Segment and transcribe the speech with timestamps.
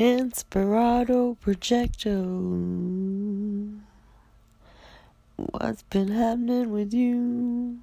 [0.00, 2.16] Inspirato Projecto.
[5.36, 7.80] What's been happening with you?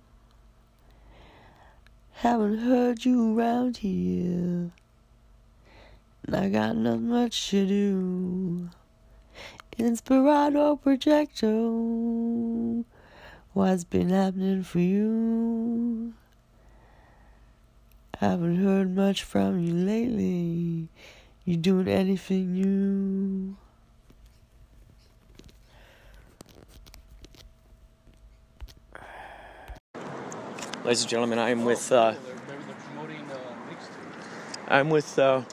[2.13, 4.71] Haven't heard you around here.
[6.25, 8.69] And I got not much to do.
[9.77, 12.83] Inspirado Projecto.
[13.53, 16.15] What's been happening for you?
[18.17, 20.89] Haven't heard much from you lately.
[21.47, 23.55] You doing anything new?
[30.83, 32.15] Ladies and gentlemen, I am with uh,
[34.67, 35.43] I'm with uh,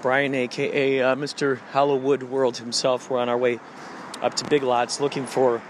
[0.00, 1.58] Brian, aka uh, Mr.
[1.72, 3.10] Hollywood World himself.
[3.10, 3.58] We're on our way
[4.22, 5.60] up to Big Lots, looking for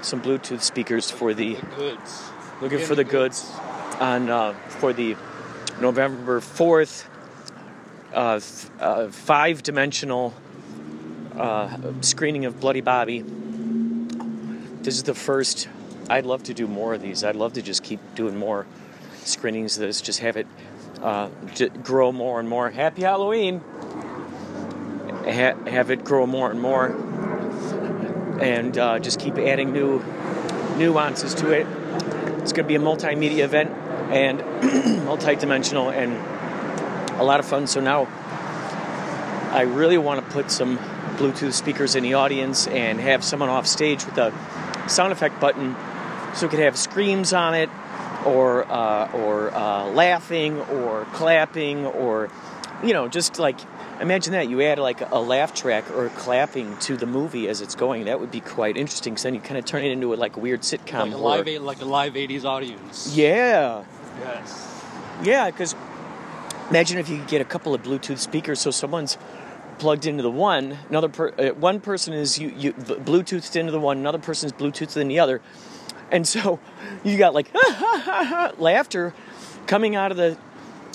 [0.00, 2.22] some Bluetooth speakers for the goods.
[2.62, 3.52] looking for the goods
[4.00, 5.16] on uh, for the
[5.82, 7.10] November fourth
[8.14, 10.32] uh, f- uh, five dimensional
[12.00, 13.24] screening of Bloody Bobby.
[14.82, 15.68] This is the first.
[16.08, 17.24] I'd love to do more of these.
[17.24, 18.66] I'd love to just keep doing more
[19.24, 20.00] screenings of this.
[20.00, 20.46] Just have it
[21.02, 22.70] uh, j- grow more and more.
[22.70, 23.60] Happy Halloween!
[25.24, 26.88] Ha- have it grow more and more,
[28.40, 30.02] and uh, just keep adding new
[30.76, 31.66] nuances to it.
[32.42, 33.70] It's going to be a multimedia event
[34.10, 34.40] and
[35.06, 36.12] multi-dimensional and
[37.18, 37.66] a lot of fun.
[37.66, 38.06] So now
[39.52, 40.78] I really want to put some
[41.16, 44.32] Bluetooth speakers in the audience and have someone off stage with a
[44.88, 45.76] sound effect button
[46.34, 47.70] so we could have screams on it
[48.26, 52.30] or uh, or uh, laughing or clapping or
[52.82, 53.56] you know just like
[54.00, 57.76] imagine that you add like a laugh track or clapping to the movie as it's
[57.76, 60.16] going that would be quite interesting because then you kind of turn it into a,
[60.16, 63.16] like a weird sitcom Like a live, like a live '80s audience.
[63.16, 63.84] yeah
[64.20, 64.82] Yes.
[65.22, 65.74] yeah, because
[66.70, 69.16] imagine if you could get a couple of Bluetooth speakers, so someone's
[69.78, 73.80] plugged into the one, another per, uh, one person is you, you Bluetoothed into the
[73.80, 75.40] one, another person's Bluetoothed in the other,
[76.10, 76.60] and so
[77.04, 77.50] you got like
[78.58, 79.14] laughter
[79.66, 80.36] coming out of the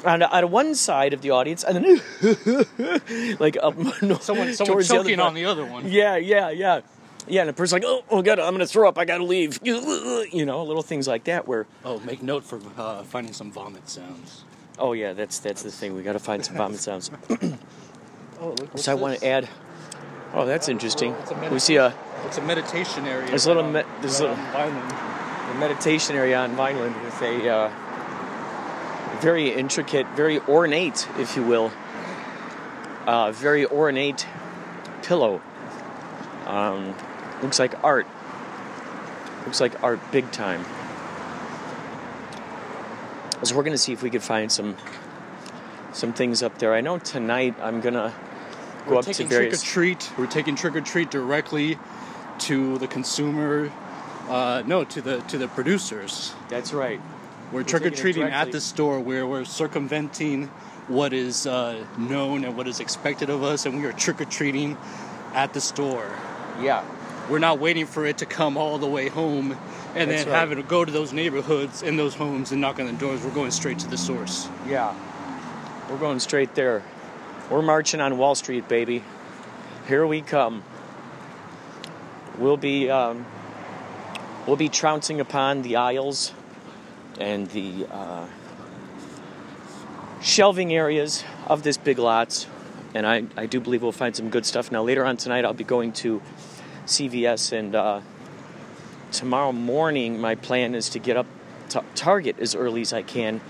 [0.05, 3.75] out of, out of one side of the audience, and then like up
[4.21, 5.89] Someone, someone the choking on the other one.
[5.89, 6.81] Yeah, yeah, yeah.
[7.27, 8.97] Yeah, and the person's like, oh, oh God, I'm gonna throw up.
[8.97, 9.59] I gotta leave.
[9.61, 11.47] You know, little things like that.
[11.47, 14.45] Where, Oh, make note for uh, finding some vomit sounds.
[14.79, 15.95] Oh yeah, that's that's the thing.
[15.95, 17.11] We gotta find some vomit sounds.
[18.41, 19.49] Oh, look, So I want to add.
[20.33, 21.13] Oh, that's interesting.
[21.51, 21.93] We see a,
[22.25, 23.27] It's a meditation area.
[23.27, 24.93] There's a little me- there's a Vineland.
[25.51, 27.71] a meditation area on Vineland with a uh,
[29.19, 31.69] very intricate, very ornate, if you will,
[33.05, 34.25] uh, very ornate
[35.01, 35.41] pillow.
[36.45, 36.95] Um,
[37.41, 38.07] looks like art.
[39.45, 40.63] Looks like art big time.
[43.41, 44.75] So we're gonna see if we could find some
[45.93, 46.73] some things up there.
[46.73, 48.13] I know tonight I'm gonna
[48.85, 50.11] go We're up to taking Trick or treat.
[50.17, 51.79] We're taking trick or treat directly
[52.39, 53.71] to the consumer.
[54.27, 56.33] Uh, no, to the to the producers.
[56.49, 56.99] That's right.
[57.53, 60.47] We're taking trick or treating at the store where we're circumventing
[60.89, 64.25] what is uh, known and what is expected of us, and we are trick or
[64.25, 64.77] treating
[65.33, 66.11] at the store.
[66.61, 66.83] Yeah.
[67.29, 69.55] We're not waiting for it to come all the way home
[69.95, 70.39] and That's then right.
[70.39, 73.23] having to go to those neighborhoods and those homes and knock on the doors.
[73.23, 74.47] We're going straight to the source.
[74.67, 74.93] Yeah.
[75.89, 76.83] We're going straight there.
[77.49, 79.03] We're marching on Wall Street, baby.
[79.87, 80.63] Here we come.
[82.37, 83.25] We'll be um,
[84.45, 86.31] we'll be trouncing upon the aisles
[87.19, 88.27] and the uh,
[90.21, 92.45] shelving areas of this big lots,
[92.93, 94.71] and I, I do believe we'll find some good stuff.
[94.71, 96.21] Now later on tonight, I'll be going to
[96.85, 98.01] CVS, and uh,
[99.11, 101.27] tomorrow morning, my plan is to get up
[101.69, 103.41] to Target as early as I can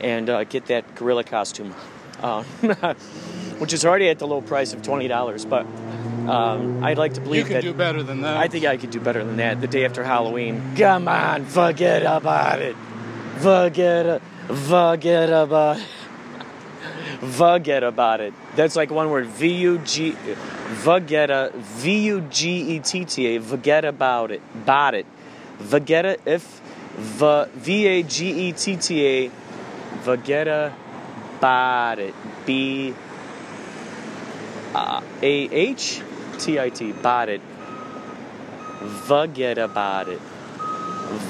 [0.00, 1.74] and uh, get that gorilla costume,
[2.22, 2.42] uh,
[3.58, 5.44] which is already at the low price of twenty dollars.
[5.44, 5.66] But
[6.28, 8.36] um, I'd like to You believe can that do better than that.
[8.36, 9.60] I think I could do better than that.
[9.60, 10.74] The day after Halloween.
[10.76, 12.76] Come on, forget about it.
[13.38, 15.80] Forget, forget about.
[17.20, 18.34] Forget about it.
[18.54, 19.26] That's like one word.
[19.26, 20.12] V U G.
[20.82, 21.54] Forget.
[21.54, 23.40] V U G E T T A.
[23.40, 24.42] Forget about it.
[24.54, 25.06] About it.
[25.58, 26.60] Forget if.
[26.96, 29.30] V A G E T T A.
[30.02, 32.14] Forget about it.
[32.44, 32.94] B
[34.74, 36.02] uh, A H
[36.38, 36.90] T I T.
[36.90, 37.40] About it.
[39.06, 40.20] Forget about it.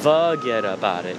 [0.02, 1.16] Forget about it.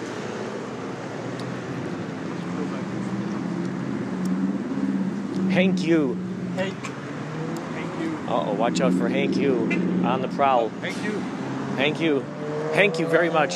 [5.57, 6.13] Hank you.
[6.53, 6.71] Hank.
[6.75, 8.15] Hank you.
[8.27, 9.55] Uh oh, watch out for Hank you
[10.05, 10.69] on the prowl.
[10.69, 11.19] Hank you.
[11.75, 12.23] Thank you.
[12.73, 13.55] Thank you very much.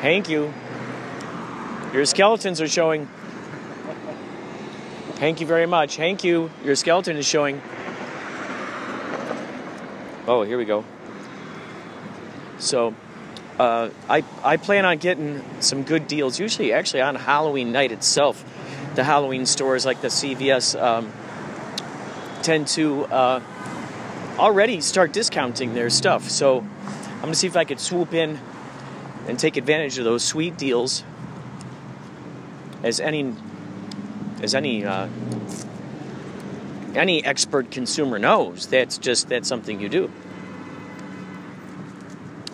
[0.00, 0.54] Thank you.
[1.92, 3.08] Your skeletons are showing.
[5.14, 5.96] Thank you very much.
[5.96, 6.52] Thank you.
[6.64, 7.60] Your skeleton is showing.
[10.28, 10.84] Oh, here we go.
[12.58, 12.94] So,
[13.58, 16.38] uh, I I plan on getting some good deals.
[16.38, 18.44] Usually, actually, on Halloween night itself,
[18.98, 21.12] the Halloween stores like the CVS um,
[22.42, 23.40] tend to uh,
[24.36, 26.28] already start discounting their stuff.
[26.28, 28.40] So, I'm gonna see if I could swoop in
[29.28, 31.04] and take advantage of those sweet deals.
[32.82, 33.32] As any
[34.42, 35.06] as any uh,
[36.96, 40.10] any expert consumer knows, that's just that's something you do.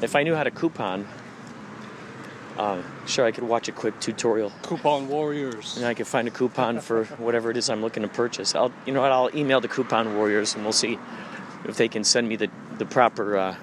[0.03, 1.09] If I knew how to coupon,
[2.59, 5.77] uh, sure I could watch a quick tutorial Coupon warriors.
[5.77, 8.55] and I could find a coupon for whatever it is I'm looking to purchase.
[8.55, 10.99] I'll you know what I'll email the coupon warriors and we'll see
[11.65, 13.57] if they can send me the the proper uh,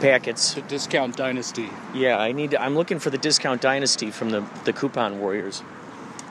[0.00, 0.54] packets.
[0.54, 1.68] To discount dynasty.
[1.94, 2.54] Yeah, I need.
[2.54, 5.62] I'm looking for the discount dynasty from the the coupon warriors.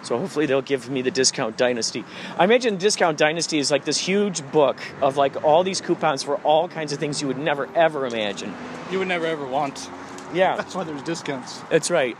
[0.02, 2.06] So hopefully they'll give me the discount dynasty.
[2.38, 6.38] I imagine discount dynasty is like this huge book of like all these coupons for
[6.38, 8.54] all kinds of things you would never ever imagine.
[8.92, 9.90] You would never ever want.
[10.34, 11.60] Yeah, That's why there's discounts.
[11.70, 12.16] that's right.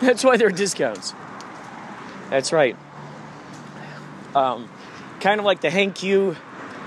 [0.00, 1.12] That's why there are discounts.
[2.30, 2.76] That's right.
[4.34, 4.68] Um,
[5.20, 6.36] kind of like the Hank U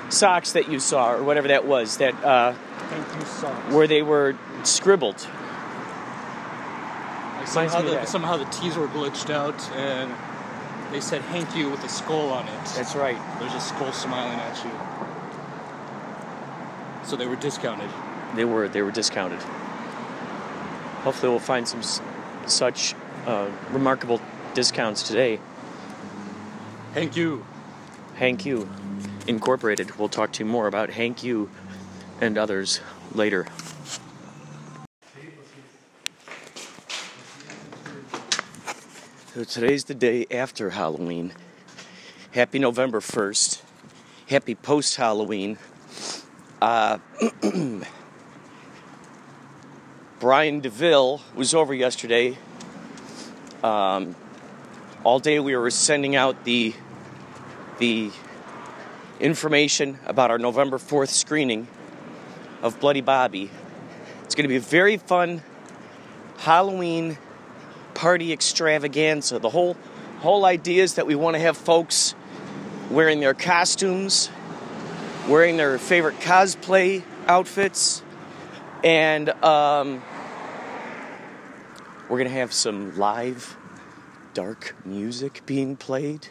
[0.10, 3.74] socks that you saw, or whatever that was, that uh, Thank you, socks.
[3.74, 5.20] where they were scribbled.
[7.46, 10.12] Somehow the, somehow the T's were glitched out and
[10.94, 12.66] they said "Hank you" with a skull on it.
[12.76, 13.18] That's right.
[13.40, 14.72] There's a skull smiling at you.
[17.06, 17.90] So they were discounted.
[18.36, 19.40] They were they were discounted.
[21.04, 21.82] Hopefully, we'll find some
[22.48, 22.96] such
[23.26, 24.22] uh, remarkable
[24.54, 25.40] discounts today.
[26.94, 27.46] Hank you.
[28.16, 28.70] Hank U
[29.28, 29.98] Incorporated.
[29.98, 31.50] We'll talk to you more about Hank U
[32.22, 32.80] and others
[33.14, 33.48] later.
[39.34, 41.34] So today's the day after Halloween.
[42.32, 43.62] Happy November 1st.
[44.30, 45.58] Happy post Halloween.
[46.62, 47.00] Uh,
[50.24, 52.38] Brian DeVille was over yesterday.
[53.62, 54.16] Um,
[55.04, 56.74] all day we were sending out the
[57.78, 58.10] the
[59.20, 61.68] information about our November 4th screening
[62.62, 63.52] of Bloody Bobby.
[64.24, 65.44] It's going to be a very fun
[66.38, 67.18] Halloween
[67.94, 69.40] party extravaganza.
[69.40, 69.76] The whole
[70.20, 72.16] whole idea is that we want to have folks
[72.90, 74.30] wearing their costumes,
[75.28, 78.02] wearing their favorite cosplay outfits,
[78.86, 80.02] and um,
[82.14, 83.58] we're going to have some live
[84.36, 86.28] dark music being played.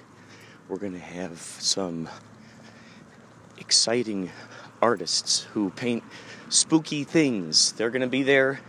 [0.68, 2.08] We're going to have some
[3.58, 4.30] exciting
[4.80, 6.04] artists who paint
[6.48, 7.72] spooky things.
[7.72, 8.60] They're going to be there.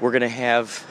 [0.00, 0.86] We're going to have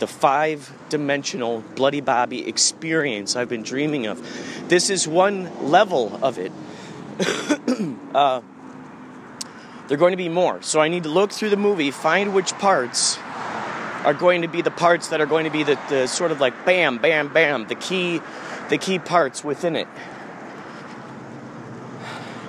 [0.00, 4.68] the five dimensional Bloody Bobby experience I've been dreaming of.
[4.68, 6.50] This is one level of it.
[8.16, 8.40] uh,
[9.88, 10.60] there are going to be more.
[10.60, 13.18] So I need to look through the movie, find which parts
[14.04, 16.40] are going to be the parts that are going to be the, the sort of
[16.40, 18.20] like bam, bam, bam, the key,
[18.68, 19.88] the key parts within it.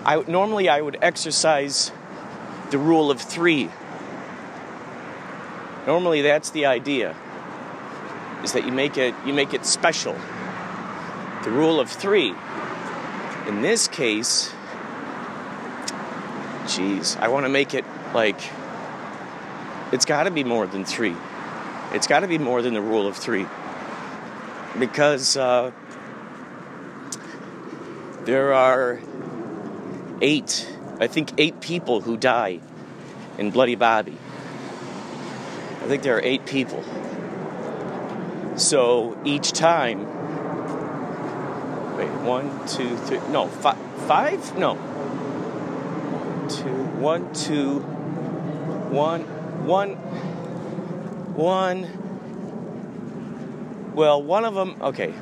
[0.05, 1.91] I normally I would exercise
[2.71, 3.69] the rule of three.
[5.87, 7.15] Normally that's the idea.
[8.43, 10.15] Is that you make it you make it special.
[11.43, 12.33] The rule of three.
[13.47, 14.53] In this case,
[16.69, 18.39] geez, I want to make it like
[19.91, 21.15] it's got to be more than three.
[21.91, 23.47] It's got to be more than the rule of three.
[24.77, 25.71] Because uh,
[28.25, 28.99] there are
[30.21, 32.59] eight, I think eight people who die
[33.37, 34.17] in Bloody Bobby.
[35.81, 36.83] I think there are eight people.
[38.55, 40.01] So each time,
[41.97, 44.55] wait, one, two, three, no, fi- five?
[44.57, 44.88] No.
[46.49, 47.79] Two, one, two,
[48.89, 49.21] one,
[49.67, 49.95] one,
[51.35, 51.87] one.
[53.93, 55.13] Well, one of them, okay.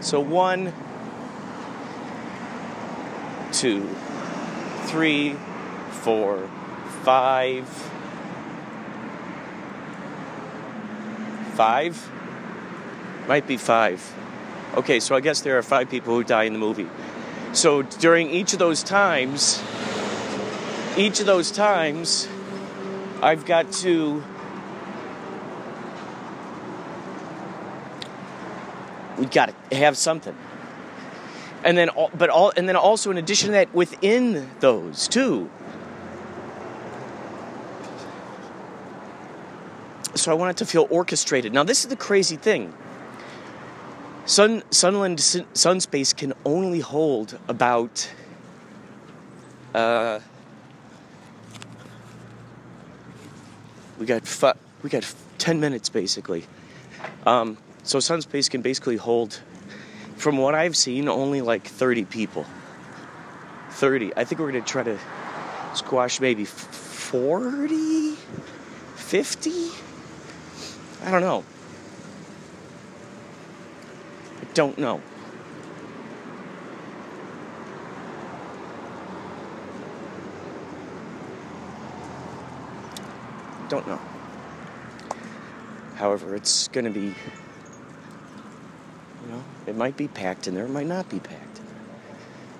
[0.00, 0.72] So one,
[3.52, 3.88] two,
[4.84, 5.36] three,
[5.90, 6.48] four,
[7.02, 7.68] five,
[11.54, 12.10] five?
[13.28, 14.14] Might be five.
[14.76, 16.88] Okay, so I guess there are five people who die in the movie.
[17.52, 19.62] So during each of those times,
[20.96, 22.28] each of those times,
[23.22, 24.22] I've got to
[29.18, 30.36] we got to have something.
[31.64, 35.50] And then but all and then also in addition to that within those too.
[40.26, 41.52] so I want it to feel orchestrated.
[41.52, 42.72] Now, this is the crazy thing.
[44.24, 48.10] Sun Sunland Sunspace can only hold about
[49.74, 50.18] uh,
[53.98, 56.44] we got fu- we got 10 minutes basically.
[57.26, 59.40] Um, so Sunspace can basically hold,
[60.16, 62.46] from what I've seen, only like 30 people.
[63.70, 64.12] 30.
[64.16, 64.98] I think we're gonna try to
[65.74, 68.16] squash maybe 40,
[68.96, 69.50] 50.
[71.04, 71.44] I don't know.
[74.40, 75.00] I don't know.
[83.68, 84.00] Don't know.
[85.96, 87.14] However, it's going to be, you
[89.28, 91.74] know, it might be packed in there, it might not be packed in there.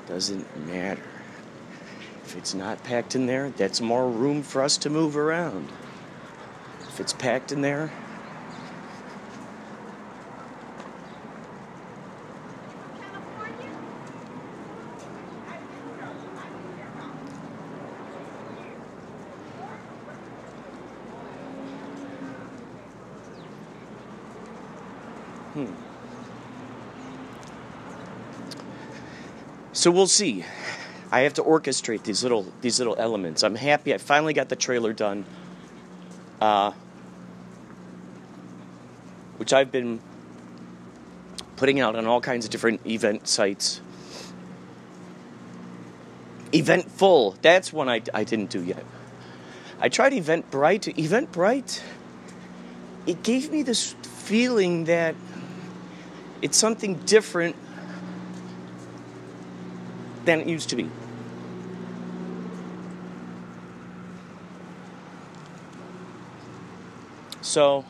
[0.08, 1.02] Doesn't matter.
[2.24, 5.68] If it's not packed in there, that's more room for us to move around.
[6.80, 7.92] If it's packed in there,
[29.86, 30.44] So we'll see.
[31.12, 33.44] I have to orchestrate these little these little elements.
[33.44, 33.94] I'm happy.
[33.94, 35.24] I finally got the trailer done,
[36.40, 36.72] uh,
[39.36, 40.00] which I've been
[41.54, 43.80] putting out on all kinds of different event sites.
[46.52, 47.36] Eventful.
[47.40, 48.84] That's one I, I didn't do yet.
[49.78, 50.96] I tried Eventbrite.
[50.96, 51.80] Eventbrite.
[53.06, 55.14] It gave me this feeling that
[56.42, 57.54] it's something different
[60.26, 60.90] than it used to be.
[67.40, 67.84] So,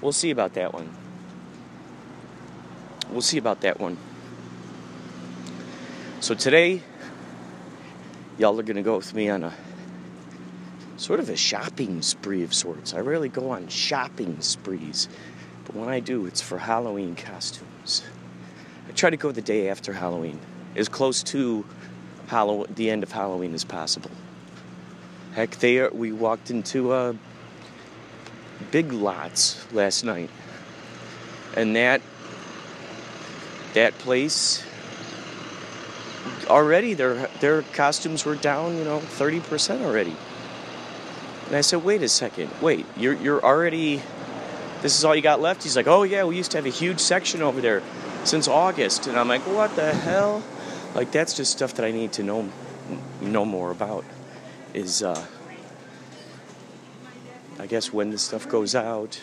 [0.00, 0.88] we'll see about that one.
[3.10, 3.98] We'll see about that one.
[6.20, 6.82] So, today,
[8.38, 9.52] y'all are going to go with me on a
[10.96, 12.94] sort of a shopping spree of sorts.
[12.94, 15.08] I rarely go on shopping sprees,
[15.66, 18.02] but when I do, it's for Halloween costumes.
[18.88, 20.38] I try to go the day after Halloween,
[20.76, 21.64] as close to
[22.26, 24.10] Halloween, the end of Halloween as possible.
[25.34, 27.14] Heck, they are, we walked into uh,
[28.70, 30.30] Big Lots last night,
[31.56, 32.02] and that
[33.74, 34.64] that place
[36.48, 40.16] already their their costumes were down, you know, thirty percent already.
[41.46, 44.00] And I said, wait a second, wait, you're, you're already,
[44.82, 45.64] this is all you got left?
[45.64, 47.82] He's like, oh yeah, we used to have a huge section over there
[48.24, 49.06] since August.
[49.06, 50.42] And I'm like, what the hell?
[50.94, 52.48] Like, that's just stuff that I need to know,
[53.20, 54.04] know more about.
[54.74, 55.26] Is, uh,
[57.58, 59.20] I guess when this stuff goes out.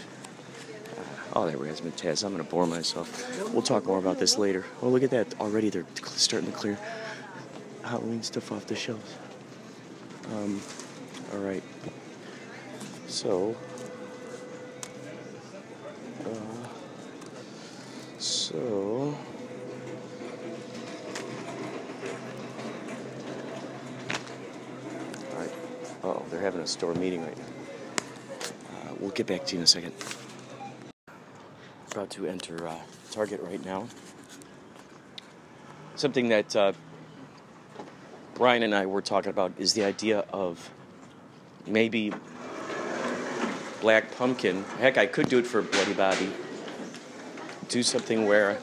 [0.95, 1.01] Uh,
[1.33, 2.23] oh, that razzmatazz.
[2.23, 3.51] I'm going to bore myself.
[3.53, 4.65] We'll talk more about this later.
[4.81, 5.39] Oh, look at that.
[5.39, 6.77] Already they're starting to clear
[7.83, 9.15] Halloween stuff off the shelves.
[10.33, 10.61] Um,
[11.33, 11.63] all right.
[13.07, 13.55] So,
[18.17, 19.15] so,
[25.31, 25.53] all right.
[26.03, 27.43] Oh, they're having a store meeting right now.
[28.69, 29.93] Uh, we'll get back to you in a second.
[31.91, 32.75] About to enter uh,
[33.11, 33.87] Target right now.
[35.95, 36.73] Something that uh,
[38.35, 40.69] Brian and I were talking about is the idea of
[41.65, 42.13] maybe
[43.81, 44.63] Black Pumpkin.
[44.79, 46.29] Heck, I could do it for Bloody Bobby.
[47.69, 48.57] Do something where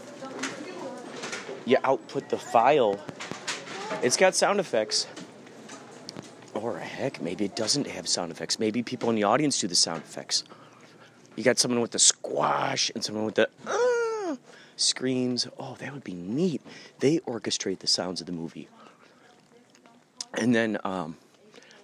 [1.64, 2.99] you output the file.
[4.02, 5.06] It's got sound effects.
[6.54, 8.58] Or heck, maybe it doesn't have sound effects.
[8.58, 10.44] Maybe people in the audience do the sound effects.
[11.37, 14.37] You got someone with the squash and someone with the uh,
[14.76, 15.49] screams.
[15.58, 16.62] Oh, that would be neat.
[17.00, 18.68] They orchestrate the sounds of the movie.
[20.38, 21.16] And then um,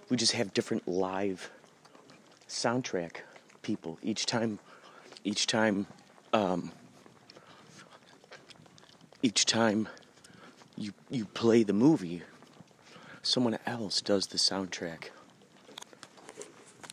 [0.09, 1.50] we just have different live
[2.49, 3.17] soundtrack
[3.62, 4.59] people each time
[5.23, 5.87] each time
[6.33, 6.73] um,
[9.23, 9.89] each time
[10.77, 12.23] you you play the movie
[13.23, 15.11] someone else does the soundtrack.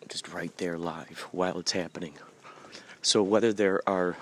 [0.10, 2.14] Just right there live while it's happening.
[3.02, 4.18] So whether there are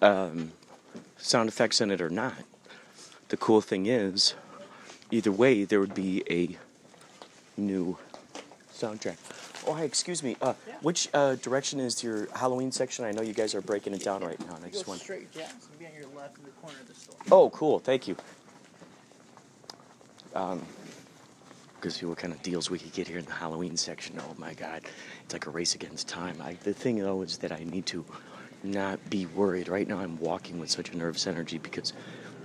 [0.00, 0.52] um,
[1.18, 2.34] sound effects in it or not
[3.28, 4.34] the cool thing is
[5.10, 6.56] either way there would be a
[7.60, 7.98] new
[8.72, 9.16] soundtrack
[9.68, 10.34] Oh, hi, excuse me.
[10.40, 10.74] Uh, Yeah.
[10.80, 13.04] Which uh, direction is your Halloween section?
[13.04, 15.00] I know you guys are breaking it down right now, and I just want.
[15.00, 15.52] straight, Jack.
[15.56, 17.16] It's gonna be on your left in the corner of the store.
[17.30, 17.78] Oh, cool.
[17.78, 18.16] Thank you.
[20.34, 20.62] Um,
[21.76, 24.18] because see what kind of deals we could get here in the Halloween section.
[24.18, 24.82] Oh my God,
[25.24, 26.40] it's like a race against time.
[26.42, 28.04] I, the thing though is that I need to
[28.64, 29.68] not be worried.
[29.68, 31.92] Right now, I'm walking with such a nervous energy because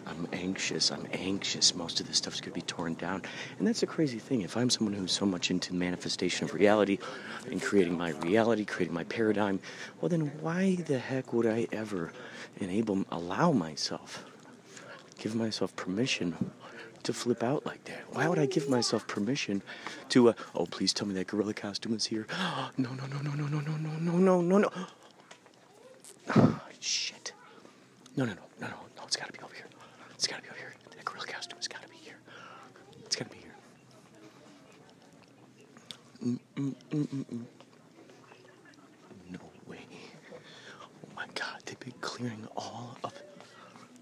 [0.06, 0.92] I'm anxious.
[0.92, 1.76] I'm anxious.
[1.76, 3.24] Most of this stuff's going to be torn down.
[3.58, 4.42] And that's a crazy thing.
[4.42, 7.00] If I'm someone who's so much into manifestation of reality
[7.50, 9.60] and creating my reality, creating my paradigm,
[10.02, 12.12] well, then why the heck would I ever
[12.60, 14.26] enable, allow myself,
[15.18, 16.52] give myself permission
[17.04, 18.04] to flip out like that?
[18.12, 19.62] Why would I give myself permission
[20.10, 22.28] to, uh, oh, please tell me that gorilla costume is here?
[22.78, 24.70] no, no, no, no, no, no, no, no, no, no, no, no.
[26.80, 27.32] Shit.
[28.18, 29.68] No, no, no, no, no, no, it's got to be over here.
[30.14, 30.74] It's got to be over here.
[30.96, 32.18] That gorilla costume has got to be here.
[33.06, 33.56] It's got to be here.
[36.24, 36.40] No
[39.68, 39.86] way.
[40.32, 43.14] Oh my god, they've been clearing all of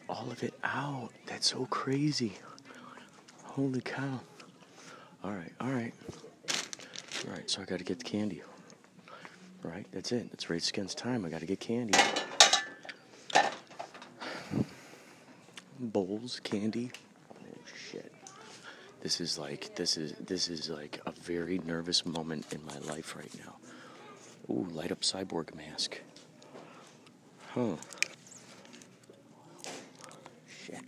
[0.07, 1.09] all of it out.
[1.25, 2.33] That's so crazy.
[3.43, 4.19] Holy cow.
[5.23, 5.93] Alright, alright.
[7.25, 8.41] Alright, so I gotta get the candy.
[9.63, 10.27] Right, that's it.
[10.33, 11.25] It's race against time.
[11.25, 11.97] I gotta get candy.
[15.81, 16.91] bowls, candy.
[19.01, 23.15] This is like this is this is like a very nervous moment in my life
[23.15, 23.55] right now.
[24.49, 25.99] Ooh, light up cyborg mask.
[27.49, 27.77] Huh.
[30.47, 30.83] Shit.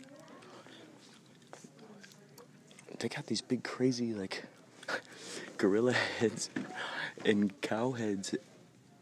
[3.00, 4.44] They got these big crazy like
[5.58, 6.52] gorilla heads
[7.26, 8.36] and cow heads.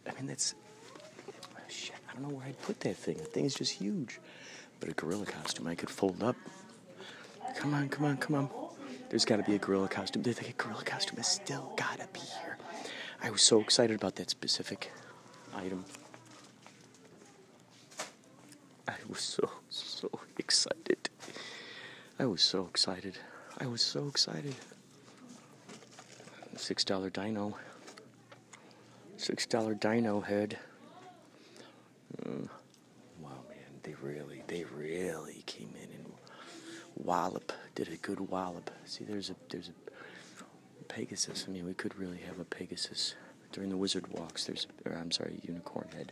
[0.08, 0.56] I mean that's
[1.68, 1.96] shit.
[2.10, 3.18] I don't know where I'd put that thing.
[3.18, 4.22] The thing is just huge.
[4.80, 6.38] But a gorilla costume I could fold up.
[7.58, 8.61] Come on, come on, come on.
[9.12, 10.24] There's got to be a gorilla costume.
[10.24, 12.58] The gorilla costume has still got to be here.
[13.22, 14.90] I was so excited about that specific
[15.54, 15.84] item.
[18.88, 21.10] I was so, so excited.
[22.20, 23.18] I was so excited.
[23.60, 24.56] I was so excited.
[26.56, 27.58] Six dollar dino.
[29.18, 30.58] Six dollar dino head.
[32.26, 32.48] Uh,
[33.84, 36.14] they really, they really came in and
[36.96, 38.72] wallop, did a good wallop.
[38.86, 41.46] See, there's a, there's a Pegasus.
[41.48, 43.16] I mean, we could really have a Pegasus
[43.52, 44.46] during the wizard walks.
[44.46, 46.12] There's, or I'm sorry, unicorn head.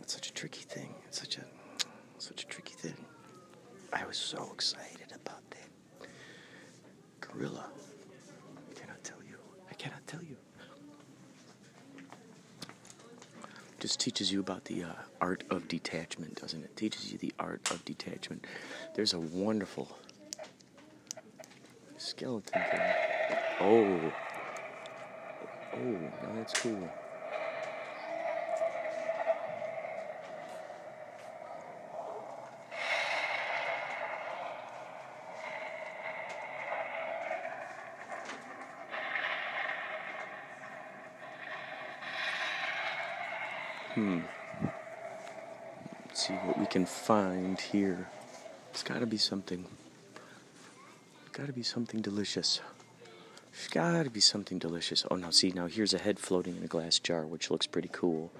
[0.00, 0.94] It's such a tricky thing.
[1.06, 1.44] It's such a,
[2.18, 2.96] such a tricky thing.
[3.92, 6.08] I was so excited about that
[7.20, 7.66] gorilla.
[8.70, 9.36] I cannot tell you.
[9.70, 10.36] I cannot tell you.
[13.82, 14.88] just teaches you about the uh,
[15.20, 16.76] art of detachment, doesn't it?
[16.76, 18.44] Teaches you the art of detachment.
[18.96, 19.96] There's a wonderful
[21.98, 22.80] skeleton thing.
[23.60, 24.12] Oh.
[25.74, 26.90] Oh, now that's cool.
[43.94, 44.20] Hmm.
[46.06, 48.08] Let's see what we can find here.
[48.70, 49.66] It's got to be something.
[51.32, 52.60] Got to be something delicious.
[53.52, 55.04] There's got to be something delicious.
[55.08, 57.90] Oh, now see, now here's a head floating in a glass jar, which looks pretty
[57.92, 58.32] cool.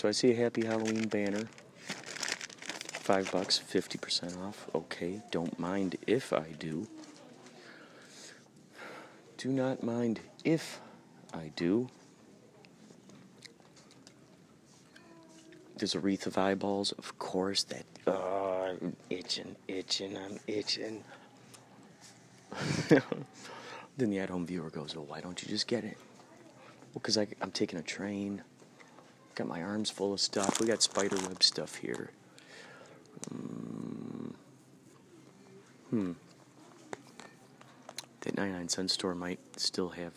[0.00, 1.46] So I see a Happy Halloween banner.
[3.02, 4.66] Five bucks, 50% off.
[4.74, 6.88] Okay, don't mind if I do.
[9.36, 10.80] Do not mind if
[11.34, 11.90] I do.
[15.76, 17.64] There's a wreath of eyeballs, of course.
[17.64, 21.04] That oh, I'm itching, itching, I'm itching.
[23.98, 25.98] then the at-home viewer goes, "Well, why don't you just get it?"
[26.94, 28.42] Well, because I'm taking a train.
[29.34, 30.60] Got my arms full of stuff.
[30.60, 32.10] We got spiderweb stuff here.
[33.30, 34.34] Um,
[35.90, 36.12] hmm.
[38.22, 40.12] That 99 cent store might still have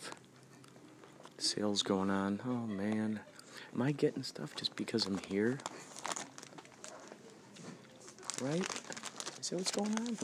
[1.38, 2.40] sales going on.
[2.46, 3.20] Oh man.
[3.74, 5.58] Am I getting stuff just because I'm here?
[8.40, 8.66] Right?
[9.40, 10.18] Is that what's going on?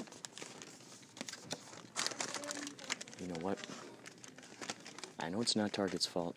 [3.20, 3.59] You know what?
[5.18, 6.37] I know it's not Target's fault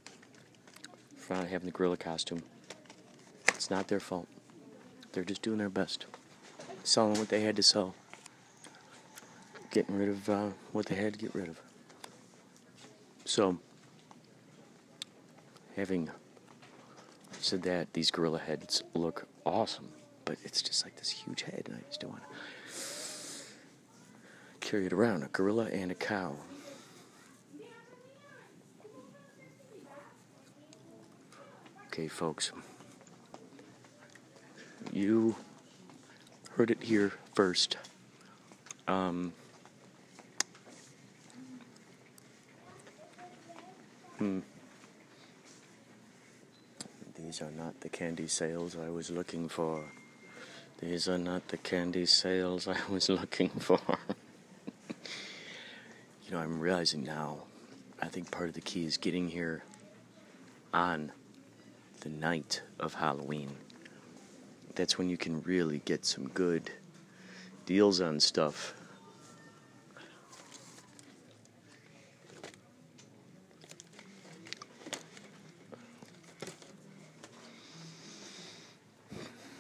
[1.24, 2.44] for not having the gorilla costume.
[3.50, 4.28] It's not their fault.
[5.14, 6.06] They're just doing their best.
[6.84, 7.96] Selling what they had to sell.
[9.72, 11.62] Getting rid of uh, what they had to get rid of.
[13.24, 13.58] So,
[15.78, 16.10] having
[17.40, 19.88] said that these gorilla heads look awesome,
[20.26, 22.30] but it's just like this huge head, and I just don't want to
[24.60, 25.24] carry it around.
[25.24, 26.36] A gorilla and a cow.
[31.94, 32.52] Okay, folks.
[34.92, 35.36] You
[36.54, 37.78] heard it here first.
[38.88, 39.32] Um,
[44.18, 44.40] hmm.
[47.14, 49.86] These are not the candy sales I was looking for.
[50.80, 53.80] These are not the candy sales I was looking for.
[56.26, 57.44] you know, I'm realizing now,
[58.02, 59.64] I think part of the key is getting here
[60.74, 61.12] on
[62.04, 63.50] the night of Halloween.
[64.76, 66.70] That's when you can really get some good
[67.66, 68.74] deals on stuff.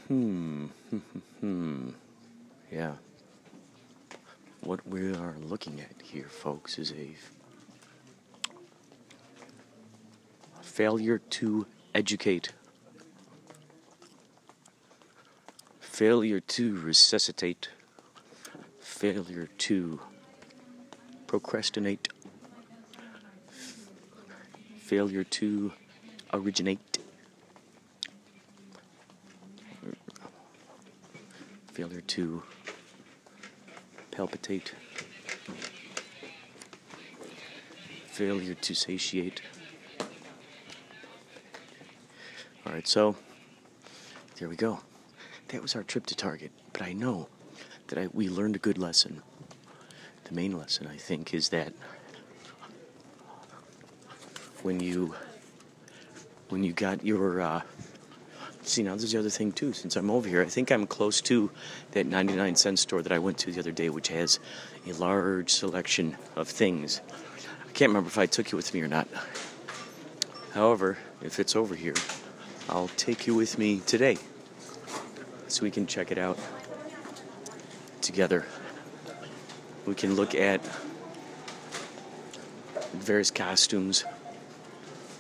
[0.10, 0.66] Hmm.
[1.40, 1.90] Hmm.
[2.72, 2.94] Yeah.
[4.62, 7.16] What we are looking at here, folks, is a
[10.64, 12.52] failure to educate,
[15.80, 17.70] failure to resuscitate,
[18.80, 20.00] failure to
[21.28, 22.08] procrastinate,
[24.80, 25.72] failure to
[26.34, 26.98] originate,
[31.74, 32.42] failure to
[34.10, 34.74] palpitate,
[38.08, 39.42] failure to satiate.
[42.66, 43.16] All right, so
[44.40, 44.80] there we go.
[45.50, 47.28] That was our trip to Target, but I know
[47.88, 49.22] that I, we learned a good lesson.
[50.24, 51.74] The main lesson, I think, is that
[54.62, 55.14] when you
[56.50, 57.62] when you got your uh,
[58.62, 61.20] see now there's the other thing too since i'm over here i think i'm close
[61.20, 61.52] to
[61.92, 64.40] that 99 cent store that i went to the other day which has
[64.88, 67.02] a large selection of things
[67.68, 69.08] i can't remember if i took you with me or not
[70.54, 71.96] however if it's over here
[72.70, 74.18] i'll take you with me today
[75.48, 76.38] so we can check it out
[78.02, 78.46] together
[79.86, 80.62] we can look at
[82.94, 84.06] various costumes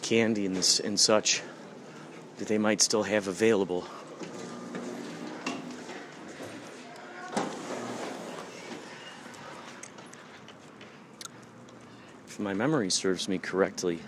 [0.03, 1.41] candy and, this, and such
[2.38, 3.86] that they might still have available.
[12.27, 13.99] If my memory serves me correctly,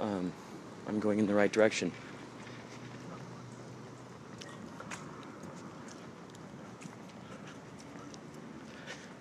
[0.00, 0.32] um,
[0.88, 1.92] I'm going in the right direction.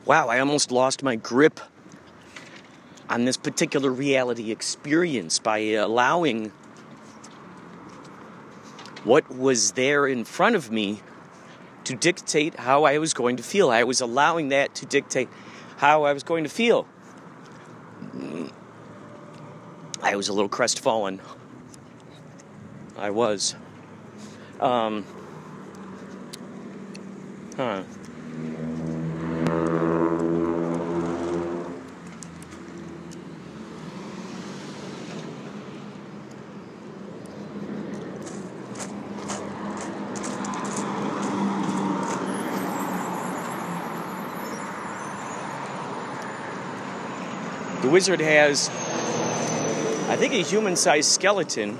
[0.05, 1.59] wow, I almost lost my grip
[3.09, 6.51] on this particular reality experience by allowing
[9.03, 11.01] what was there in front of me
[11.83, 13.69] to dictate how I was going to feel.
[13.69, 15.27] I was allowing that to dictate
[15.77, 16.87] how I was going to feel.
[20.01, 21.19] I was a little crestfallen.
[23.03, 23.53] I was.
[24.61, 25.03] Um,
[27.57, 27.83] huh.
[47.81, 51.77] The wizard has, I think, a human sized skeleton.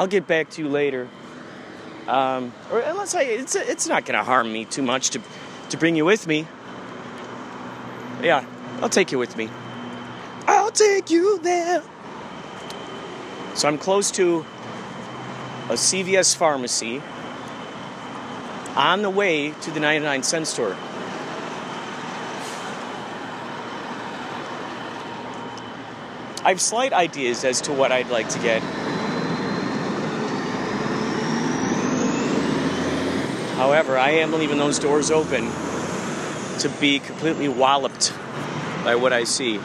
[0.00, 1.10] I'll get back to you later.
[2.08, 5.20] Um, or unless I, it's it's not going to harm me too much to
[5.68, 6.46] to bring you with me.
[8.22, 8.46] Yeah,
[8.80, 9.50] I'll take you with me.
[10.46, 11.82] I'll take you there.
[13.54, 14.46] So I'm close to
[15.68, 17.02] a CVS pharmacy
[18.76, 20.76] on the way to the 99 cent store.
[26.42, 28.62] I have slight ideas as to what I'd like to get.
[33.60, 35.44] However, I am leaving those doors open
[36.60, 38.10] to be completely walloped
[38.82, 39.56] by what I see.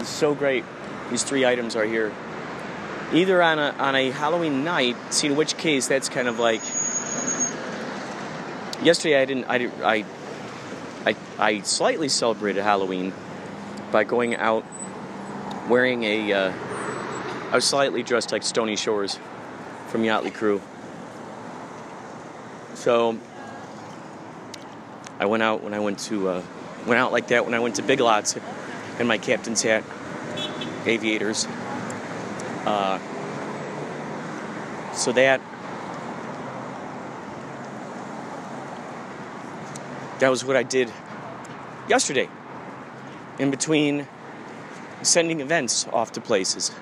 [0.00, 0.64] It's so great.
[1.10, 2.14] These three items are here.
[3.12, 6.62] Either on a, on a Halloween night, see in which case that's kind of like.
[8.82, 10.04] Yesterday I didn't, I, didn't, I,
[11.04, 13.12] I, I slightly celebrated Halloween
[13.92, 14.64] by going out
[15.68, 16.32] wearing a.
[16.32, 16.52] Uh,
[17.54, 19.16] I was slightly dressed like Stony Shores
[19.86, 20.60] from Yachtley Crew.
[22.74, 23.16] So
[25.20, 26.42] I went out when I went to uh,
[26.84, 28.36] went out like that when I went to Big Lots
[28.98, 29.84] in my captain's hat,
[30.84, 31.46] aviators.
[32.66, 32.98] Uh,
[34.92, 35.40] so that
[40.18, 40.92] that was what I did
[41.88, 42.28] yesterday
[43.38, 44.08] in between
[45.02, 46.72] sending events off to places.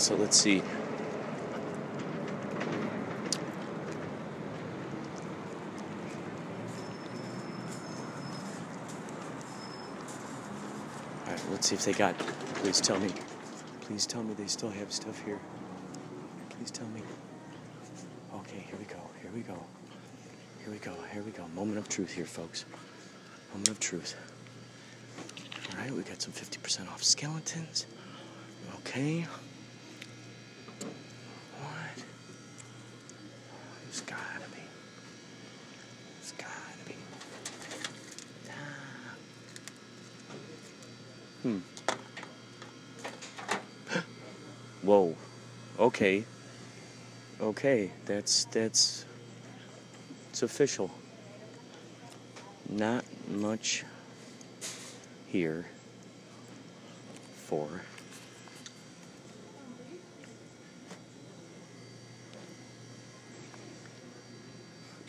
[0.00, 0.60] So let's see.
[0.60, 0.66] All
[11.26, 12.18] right, let's see if they got.
[12.18, 13.10] Please tell me.
[13.82, 15.38] Please tell me they still have stuff here.
[16.48, 17.02] Please tell me.
[18.36, 19.00] Okay, here we go.
[19.20, 19.62] Here we go.
[20.64, 20.94] Here we go.
[21.12, 21.46] Here we go.
[21.48, 22.64] Moment of truth here, folks.
[23.52, 24.14] Moment of truth.
[25.72, 27.86] All right, we got some 50% off skeletons.
[28.76, 29.26] Okay.
[31.60, 32.04] What?
[33.88, 34.62] It's gotta be.
[36.20, 36.94] It's gotta be.
[38.48, 38.52] Ah.
[41.42, 41.58] Hmm.
[44.82, 45.16] Whoa.
[46.00, 46.24] Okay.
[47.42, 49.04] Okay, that's that's
[50.30, 50.90] it's official.
[52.70, 53.84] Not much
[55.26, 55.66] here
[57.36, 57.68] for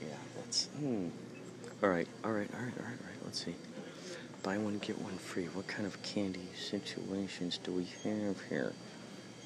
[0.02, 1.08] Yeah, that's hmm.
[1.82, 3.24] All right, all right, all right, all right, all right.
[3.24, 3.56] Let's see.
[4.44, 5.46] Buy one get one free.
[5.46, 8.74] What kind of candy situations do we have here?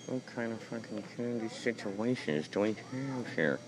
[0.07, 3.59] What kind of fucking candy situations do we have here?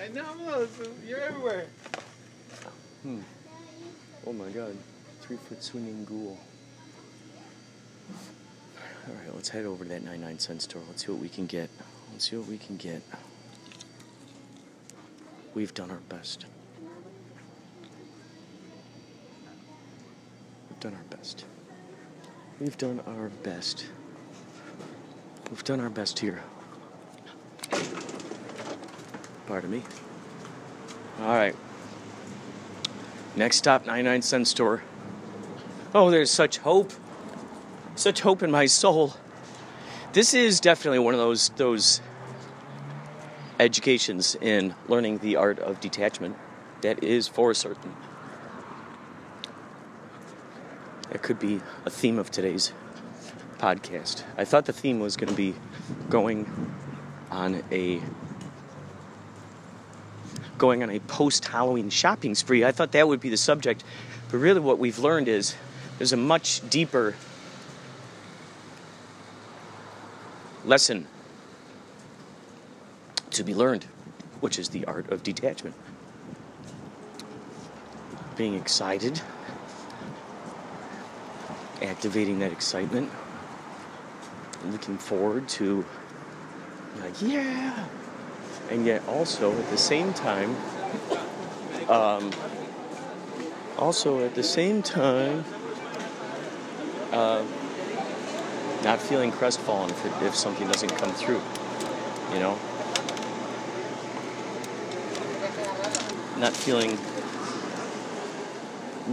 [0.00, 0.66] I know,
[1.06, 1.66] you're everywhere.
[3.02, 3.20] Hmm.
[4.26, 4.76] Oh my god.
[5.20, 6.38] Three foot swinging ghoul.
[9.08, 10.82] Alright, let's head over to that 99 cent store.
[10.88, 11.70] Let's see what we can get.
[12.12, 13.02] Let's see what we can get.
[15.58, 16.46] We've done our best.
[20.70, 21.46] We've done our best.
[22.60, 23.86] We've done our best.
[25.50, 26.44] We've done our best here.
[29.48, 29.82] Pardon me.
[31.22, 31.56] All right.
[33.34, 34.84] Next stop, 99 cent store.
[35.92, 36.92] Oh, there's such hope.
[37.96, 39.14] Such hope in my soul.
[40.12, 42.00] This is definitely one of those those
[43.58, 46.36] educations in learning the art of detachment.
[46.82, 47.94] That is for certain.
[51.10, 52.72] It could be a theme of today's
[53.58, 54.22] podcast.
[54.36, 55.54] I thought the theme was going to be
[56.08, 56.74] going
[57.30, 58.00] on a
[60.58, 62.64] going on a post Halloween shopping spree.
[62.64, 63.84] I thought that would be the subject,
[64.30, 65.54] but really what we've learned is
[65.98, 67.14] there's a much deeper
[70.64, 71.06] lesson
[73.38, 73.84] to be learned,
[74.40, 75.74] which is the art of detachment.
[78.36, 79.20] Being excited,
[81.80, 83.10] activating that excitement,
[84.66, 85.84] looking forward to,
[87.00, 87.86] like, yeah,
[88.70, 90.56] and yet also at the same time,
[91.88, 92.32] um,
[93.78, 95.44] also at the same time,
[97.12, 97.44] uh,
[98.82, 101.40] not feeling crestfallen if, if something doesn't come through,
[102.32, 102.58] you know?
[106.38, 106.96] Not feeling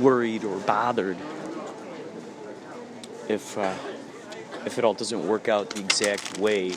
[0.02, 1.18] worried or bothered
[3.28, 3.74] if uh,
[4.66, 6.74] if it all doesn't work out the exact way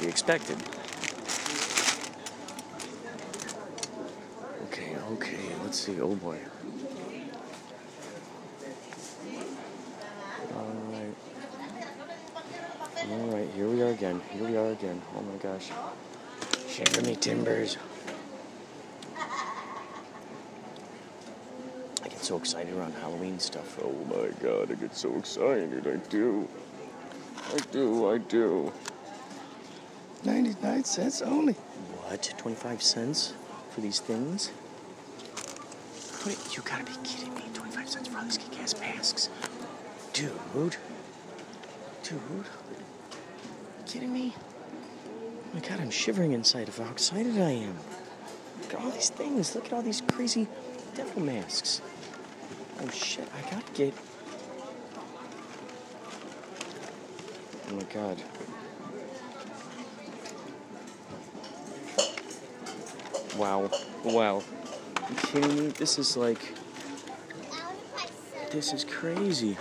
[0.00, 0.56] we expected.
[4.64, 6.00] Okay, okay, let's see.
[6.00, 6.38] Oh boy.
[10.56, 11.14] Alright.
[13.10, 14.20] Alright, here we are again.
[14.32, 15.00] Here we are again.
[15.16, 15.70] Oh my gosh.
[16.68, 17.76] Shiver me timbers.
[22.04, 23.78] I get so excited around Halloween stuff.
[23.82, 25.86] Oh my god, I get so excited.
[25.86, 26.46] I do.
[27.54, 28.70] I do, I do.
[30.24, 31.54] 99 cents only.
[31.54, 32.34] What?
[32.36, 33.32] 25 cents
[33.70, 34.48] for these things?
[36.22, 36.54] What?
[36.54, 37.44] You gotta be kidding me.
[37.54, 39.30] 25 cents for all these kick ass masks.
[40.12, 40.30] Dude.
[40.52, 40.76] Dude.
[42.12, 42.44] You
[43.86, 44.34] kidding me?
[44.36, 47.78] Oh my god, I'm shivering inside of how excited I am.
[48.60, 49.54] Look at all these things.
[49.54, 50.46] Look at all these crazy
[50.94, 51.80] devil masks.
[52.80, 53.94] Oh shit, I gotta get.
[57.70, 58.22] Oh my god.
[63.36, 63.70] Wow.
[64.04, 64.42] Wow.
[64.96, 65.66] Are you kidding me?
[65.68, 66.54] This is like.
[68.50, 69.56] This is crazy.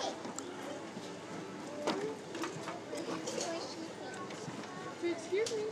[5.04, 5.64] Excuse me.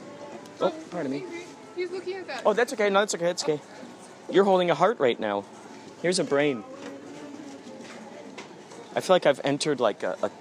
[0.60, 1.24] Oh, pardon me.
[1.76, 2.42] He's looking at that.
[2.46, 2.90] Oh, that's okay.
[2.90, 3.26] No, that's okay.
[3.26, 3.62] That's okay.
[4.30, 5.46] You're holding a heart right now.
[6.02, 6.64] Here's a brain.
[8.96, 10.18] I feel like I've entered like a.
[10.24, 10.32] a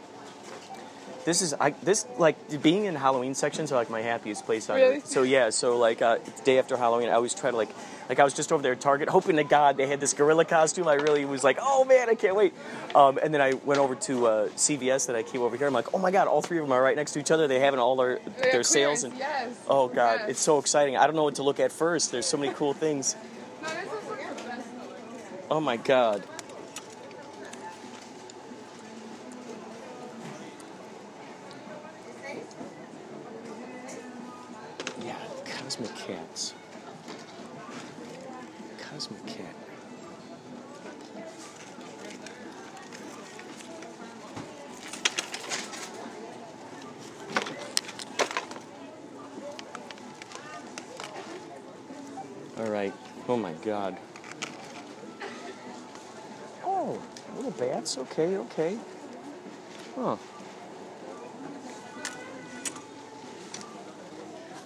[1.24, 4.76] this is I this like being in Halloween sections are like my happiest place on
[4.76, 4.96] Really?
[4.98, 5.06] earth.
[5.06, 7.70] So yeah, so like uh, day after Halloween, I always try to like
[8.10, 10.44] like I was just over there at Target, hoping to God they had this gorilla
[10.44, 10.86] costume.
[10.86, 12.52] I really was like, oh man, I can't wait.
[12.94, 15.66] Um, and then I went over to uh, CVS that I came over here.
[15.66, 17.48] I'm like, oh my God, all three of them are right next to each other.
[17.48, 19.58] They have all their They their sales and yes.
[19.66, 20.30] oh God, Yes.
[20.32, 20.98] it's so exciting.
[20.98, 22.12] I don't know what to look at first.
[22.12, 23.16] There's so many cool things.
[23.62, 24.66] No, this looks like the best.
[25.50, 26.22] Oh my god.
[52.64, 52.94] All right.
[53.28, 53.94] Oh my god.
[56.64, 56.98] Oh,
[57.36, 57.98] little bats.
[57.98, 58.78] Okay, okay.
[59.94, 60.16] Huh.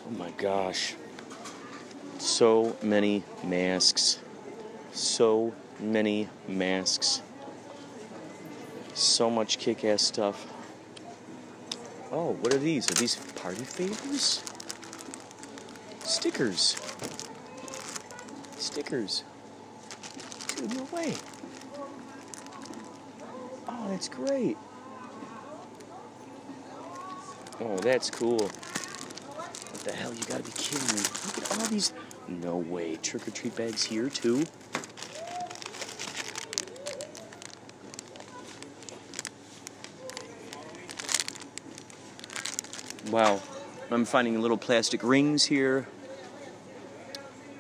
[0.07, 0.95] Oh my gosh.
[2.19, 4.21] So many masks.
[4.93, 7.21] So many masks.
[8.95, 10.47] So much kick ass stuff.
[12.13, 12.89] Oh, what are these?
[12.89, 14.45] Are these party favors?
[16.05, 16.77] Stickers.
[18.79, 19.25] Stickers.
[20.55, 21.12] Dude, no way.
[23.67, 24.57] Oh, that's great.
[27.61, 28.38] Oh, that's cool.
[28.38, 30.14] What the hell?
[30.14, 31.03] You gotta be kidding me.
[31.27, 31.93] Look at all these.
[32.29, 32.95] No way.
[33.03, 34.45] Trick or treat bags here, too?
[43.11, 43.41] Wow.
[43.91, 45.88] I'm finding little plastic rings here.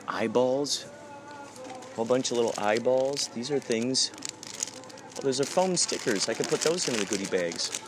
[0.06, 0.86] Eyeballs.
[1.98, 3.26] Whole bunch of little eyeballs.
[3.34, 4.12] These are things.
[5.16, 6.28] Oh, those are foam stickers.
[6.28, 7.82] I could put those into the goodie bags.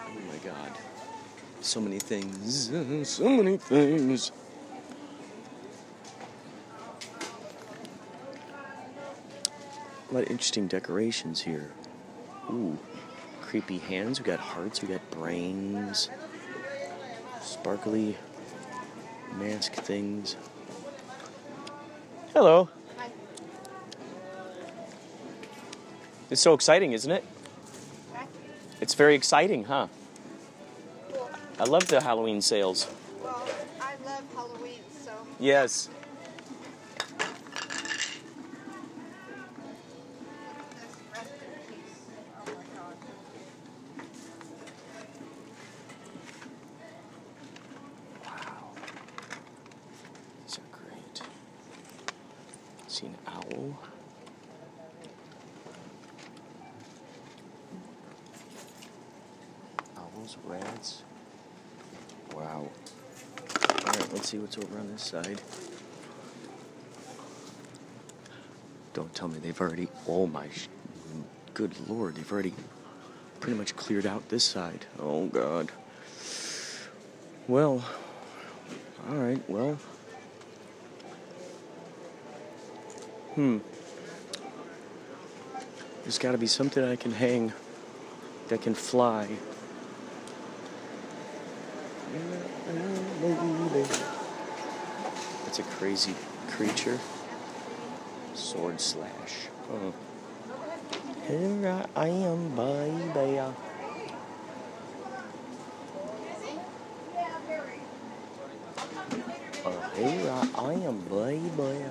[0.00, 0.72] Oh my god.
[1.60, 2.72] So many things.
[3.08, 4.32] So many things.
[10.10, 11.70] A lot of interesting decorations here.
[12.50, 12.76] Ooh.
[13.42, 14.18] Creepy hands.
[14.18, 14.82] We got hearts.
[14.82, 16.10] We got brains.
[17.40, 18.16] Sparkly
[19.38, 20.36] mask things.
[22.32, 22.68] Hello.
[26.30, 27.24] It's so exciting, isn't it?
[28.80, 29.88] It's very exciting, huh?
[31.60, 32.90] I love the Halloween sales.
[33.22, 33.46] Well,
[33.80, 35.88] I love Halloween, so Yes.
[53.02, 53.78] An owl.
[59.96, 61.02] Owls, rats.
[62.34, 62.68] Wow.
[63.70, 65.40] Alright, let's see what's over on this side.
[68.94, 69.88] Don't tell me they've already.
[70.06, 70.48] Oh my.
[71.54, 72.54] Good lord, they've already
[73.40, 74.86] pretty much cleared out this side.
[74.98, 75.70] Oh god.
[77.48, 77.84] Well,
[79.08, 79.76] all right, well.
[83.34, 83.58] Hmm.
[86.02, 87.52] There's got to be something I can hang
[88.48, 89.26] that can fly.
[95.44, 96.14] That's a crazy
[96.48, 96.98] creature.
[98.34, 99.48] Sword slash.
[99.70, 99.94] Oh.
[101.26, 103.40] Here I am, baby.
[109.64, 111.86] Oh, here I am, baby.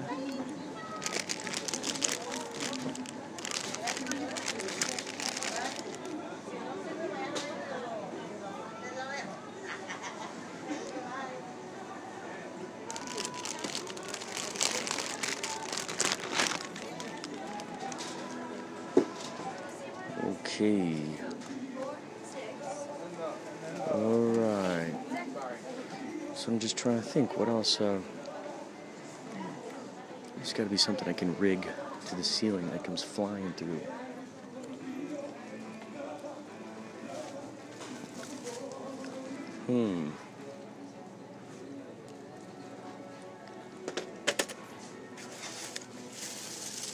[20.54, 20.96] Okay.
[23.90, 24.94] Alright.
[26.36, 27.82] So I'm just trying to think what else.
[27.82, 28.00] Uh,
[30.38, 31.68] there's got to be something I can rig
[32.08, 33.82] to the ceiling that comes flying through.
[39.68, 40.10] Hmm.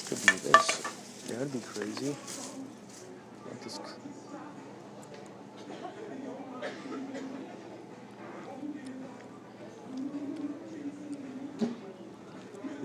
[0.07, 0.81] Could be this.
[1.27, 2.15] That'd be crazy.
[3.61, 4.07] Cr-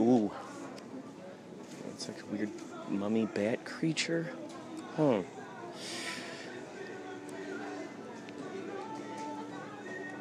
[0.03, 0.31] Ooh.
[1.91, 2.51] It's like a weird
[2.89, 4.31] mummy bat creature.
[4.97, 5.23] Huh.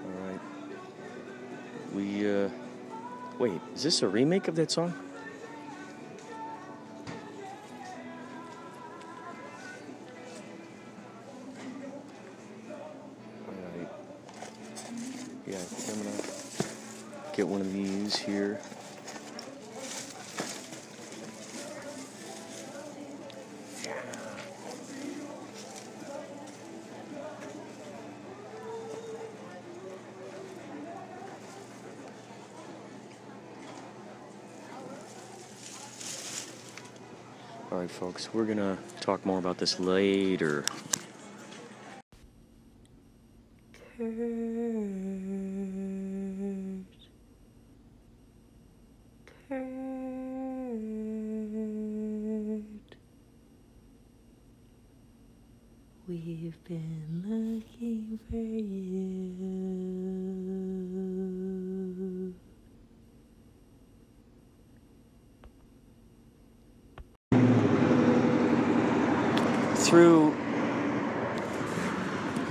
[0.05, 0.39] Alright.
[1.93, 2.49] We, uh.
[3.39, 4.93] Wait, is this a remake of that song?
[37.92, 40.66] Folks, we're gonna talk more about this later.
[49.50, 49.68] Kurt.
[56.08, 59.02] We've been looking for you.
[69.76, 70.34] Through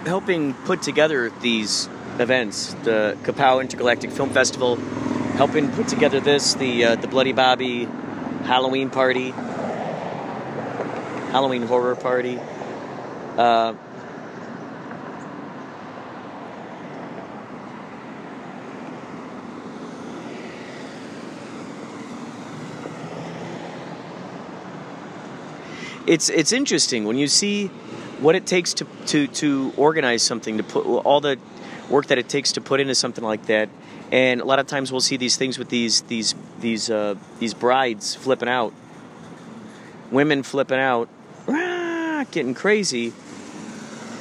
[0.05, 1.89] helping put together these
[2.19, 4.77] events, the Kapow Intergalactic Film Festival,
[5.37, 7.87] helping put together this, the uh, the Bloody Bobby
[8.45, 9.31] Halloween party,
[11.31, 12.39] Halloween horror party.
[13.37, 13.75] Uh,
[26.07, 27.71] it's it's interesting when you see
[28.21, 31.39] what it takes to to to organize something to put all the
[31.89, 33.69] work that it takes to put into something like that.
[34.13, 37.55] And a lot of times we'll see these things with these these these uh, these
[37.55, 38.73] brides flipping out.
[40.11, 41.09] Women flipping out.
[41.47, 43.13] Rah, getting crazy.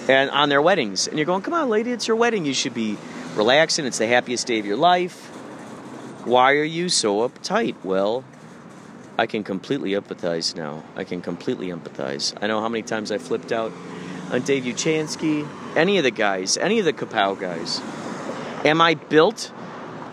[0.08, 1.08] And on their weddings.
[1.08, 2.46] And you're going come on lady it's your wedding.
[2.46, 2.98] You should be
[3.36, 3.86] relaxing.
[3.86, 5.28] It's the happiest day of your life.
[6.26, 7.76] Why are you so uptight?
[7.84, 8.24] Well
[9.20, 10.82] I can completely empathize now.
[10.96, 12.34] I can completely empathize.
[12.42, 13.74] I know how many times I flipped out
[14.32, 15.46] on Dave Uchansky,
[15.76, 17.82] any of the guys, any of the Kapow guys.
[18.64, 19.52] Am I built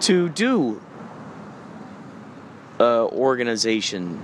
[0.01, 0.83] to do
[2.81, 4.21] uh, organization,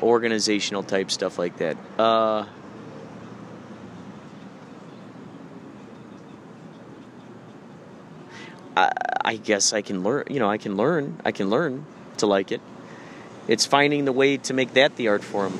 [0.00, 1.76] organizational type stuff like that?
[1.98, 2.46] Uh,
[8.78, 8.92] I,
[9.22, 10.24] I guess I can learn.
[10.30, 11.20] You know, I can learn.
[11.22, 11.84] I can learn
[12.16, 12.62] to like it.
[13.50, 15.58] It's finding the way to make that the art form.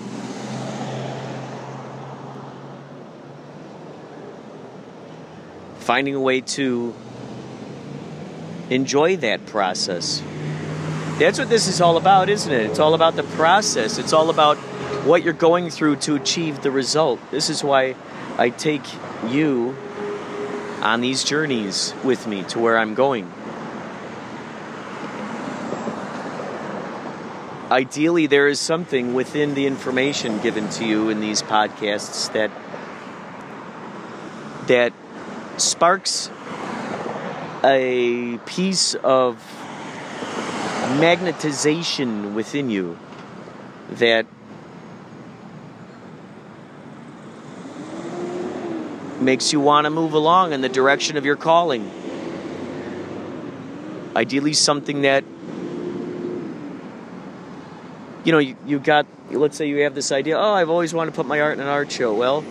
[5.81, 6.95] Finding a way to
[8.71, 10.23] enjoy that process.
[11.19, 12.71] That's what this is all about, isn't it?
[12.71, 13.99] It's all about the process.
[13.99, 14.57] It's all about
[15.05, 17.19] what you're going through to achieve the result.
[17.33, 17.97] This is why
[18.39, 18.85] I take
[19.27, 19.77] you
[20.81, 23.33] on these journeys with me to where I'm going.
[27.71, 32.51] Ideally there is something within the information given to you in these podcasts that
[34.67, 34.93] that
[35.57, 36.31] sparks
[37.63, 39.37] a piece of
[40.99, 42.99] magnetization within you
[43.91, 44.27] that
[49.21, 51.91] makes you want to move along in the direction of your calling.
[54.17, 55.25] Ideally something that
[58.25, 61.13] you know, you, you got, let's say you have this idea, oh, I've always wanted
[61.13, 62.13] to put my art in an art show.
[62.15, 62.43] Well,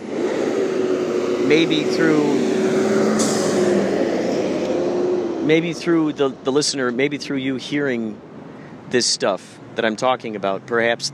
[1.46, 2.24] maybe through,
[5.44, 8.20] maybe through the, the listener, maybe through you hearing
[8.90, 11.12] this stuff that I'm talking about, perhaps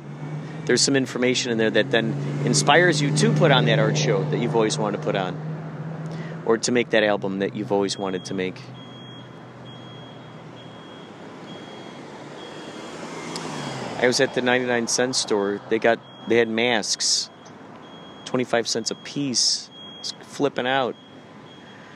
[0.64, 2.12] there's some information in there that then
[2.44, 5.38] inspires you to put on that art show that you've always wanted to put on,
[6.44, 8.57] or to make that album that you've always wanted to make.
[13.99, 15.61] I was at the 99 cent store.
[15.70, 17.30] They got they had masks
[18.26, 19.70] 25 cents a piece.
[20.01, 20.94] It's flipping out.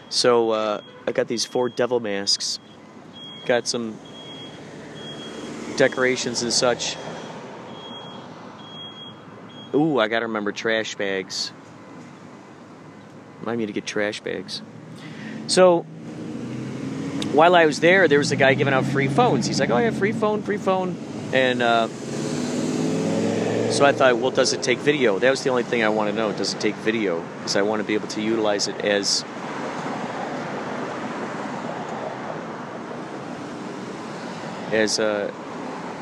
[0.08, 2.58] So uh, I got these four devil masks.
[3.44, 3.98] Got some
[5.76, 6.96] decorations and such.
[9.74, 11.52] Ooh, I gotta remember trash bags.
[13.40, 14.62] Remind me to get trash bags.
[15.46, 15.82] So
[17.32, 19.46] while I was there, there was a guy giving out free phones.
[19.46, 20.96] He's like, "Oh, yeah, free phone, free phone,"
[21.32, 21.88] and uh,
[23.70, 26.10] so I thought, "Well, does it take video?" That was the only thing I want
[26.10, 26.32] to know.
[26.32, 27.24] Does it take video?
[27.38, 29.24] Because I want to be able to utilize it as
[34.72, 35.32] as a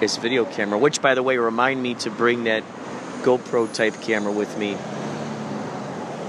[0.01, 0.79] as video camera.
[0.79, 2.63] Which, by the way, remind me to bring that
[3.23, 4.75] GoPro type camera with me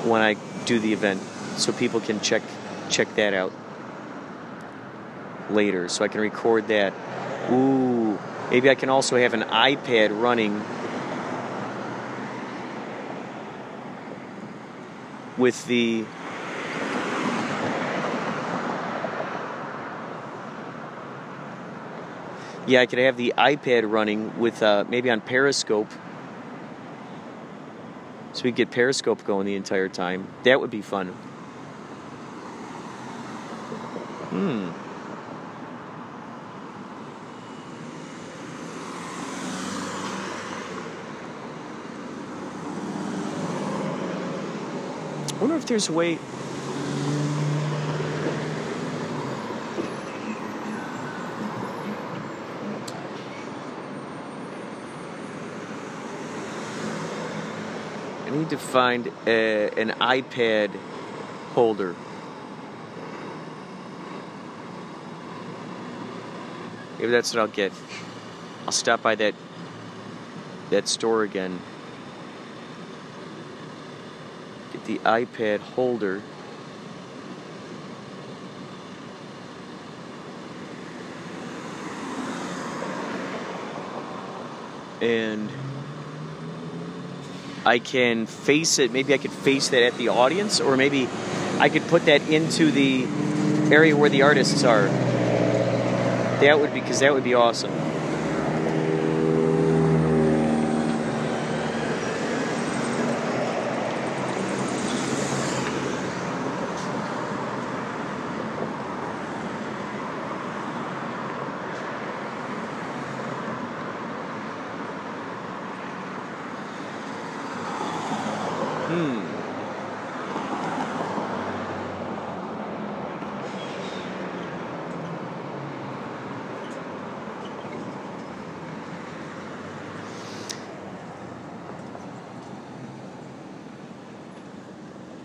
[0.05, 0.35] when I
[0.65, 1.21] do the event,
[1.57, 2.41] so people can check
[2.89, 3.53] check that out
[5.49, 6.93] later, so I can record that.
[7.51, 7.98] Ooh,
[8.51, 10.63] maybe I can also have an iPad running
[15.37, 16.05] with the
[22.67, 25.89] yeah, I could have the iPad running with uh, maybe on Periscope,
[28.33, 30.27] so we get Periscope going the entire time.
[30.43, 31.07] That would be fun.
[34.29, 34.88] Hmm.
[45.39, 46.19] I wonder if there's a way.
[58.25, 60.75] I need to find a, an iPad
[61.53, 61.95] holder.
[66.97, 67.71] Maybe that's what I'll get.
[68.65, 69.35] I'll stop by that
[70.69, 71.61] that store again.
[74.73, 76.19] Get the iPad holder.
[84.99, 85.47] And
[87.63, 88.91] I can face it.
[88.91, 91.07] Maybe I could face that at the audience, or maybe
[91.59, 93.05] I could put that into the
[93.71, 94.87] area where the artists are.
[96.41, 97.88] That would be because that would be awesome.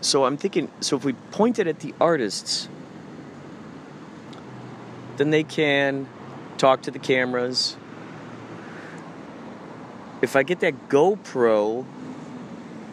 [0.05, 2.69] So I'm thinking, so if we point it at the artists,
[5.17, 6.07] then they can
[6.59, 7.79] talk to the cameras.
[10.21, 11.87] If I get that GoPro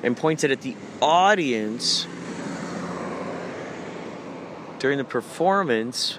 [0.03, 2.07] and point it at the audience
[4.79, 6.17] during the performance,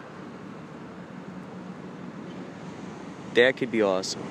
[3.33, 4.23] that could be awesome.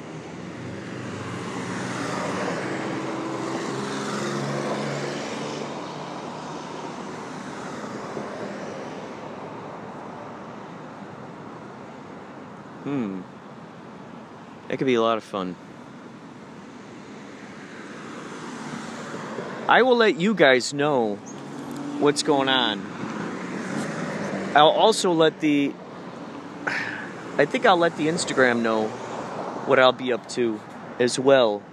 [12.92, 13.22] Hmm.
[14.68, 15.56] That could be a lot of fun.
[19.66, 21.16] I will let you guys know
[22.02, 22.82] what's going on.
[24.54, 25.74] I'll also let the
[27.38, 28.90] I think I'll let the Instagram know
[29.68, 30.60] what I'll be up to
[31.00, 31.64] as well.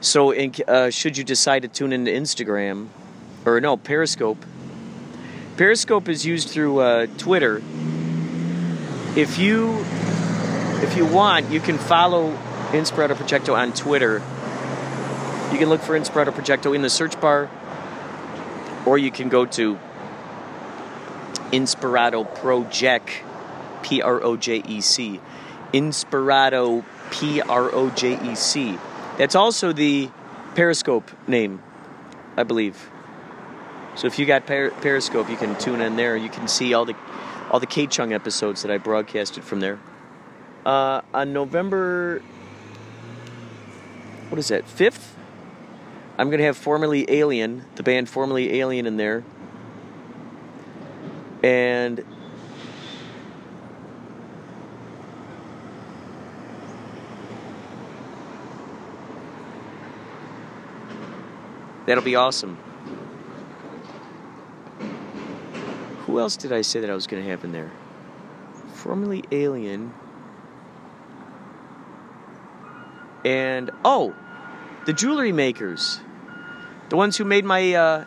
[0.00, 2.86] So, in, uh, should you decide to tune into Instagram,
[3.44, 4.38] or no, Periscope,
[5.58, 7.60] Periscope is used through uh, Twitter.
[9.16, 9.84] If you
[10.80, 12.30] if you want, you can follow
[12.70, 14.22] Inspirato Projecto on Twitter.
[15.50, 17.50] You can look for Inspirato Projecto in the search bar,
[18.86, 19.76] or you can go to
[21.50, 23.10] Inspirato Project,
[23.82, 25.20] P R O J E C.
[25.72, 28.78] Inspirato P R O J E C.
[29.16, 30.08] That's also the
[30.54, 31.60] Periscope name,
[32.36, 32.90] I believe.
[33.98, 36.16] So if you got per- Periscope, you can tune in there.
[36.16, 36.94] You can see all the
[37.50, 39.80] all the KCHUNG episodes that I broadcasted from there.
[40.64, 42.22] Uh, on November,
[44.28, 45.14] what is that, 5th?
[46.16, 49.24] I'm going to have Formerly Alien, the band Formerly Alien, in there.
[51.42, 52.04] And
[61.86, 62.58] that'll be awesome.
[66.08, 67.70] Who else did I say that I was going to have in there?
[68.72, 69.92] Formerly Alien.
[73.26, 74.14] And, oh,
[74.86, 76.00] the jewelry makers.
[76.88, 78.06] The ones who made my uh,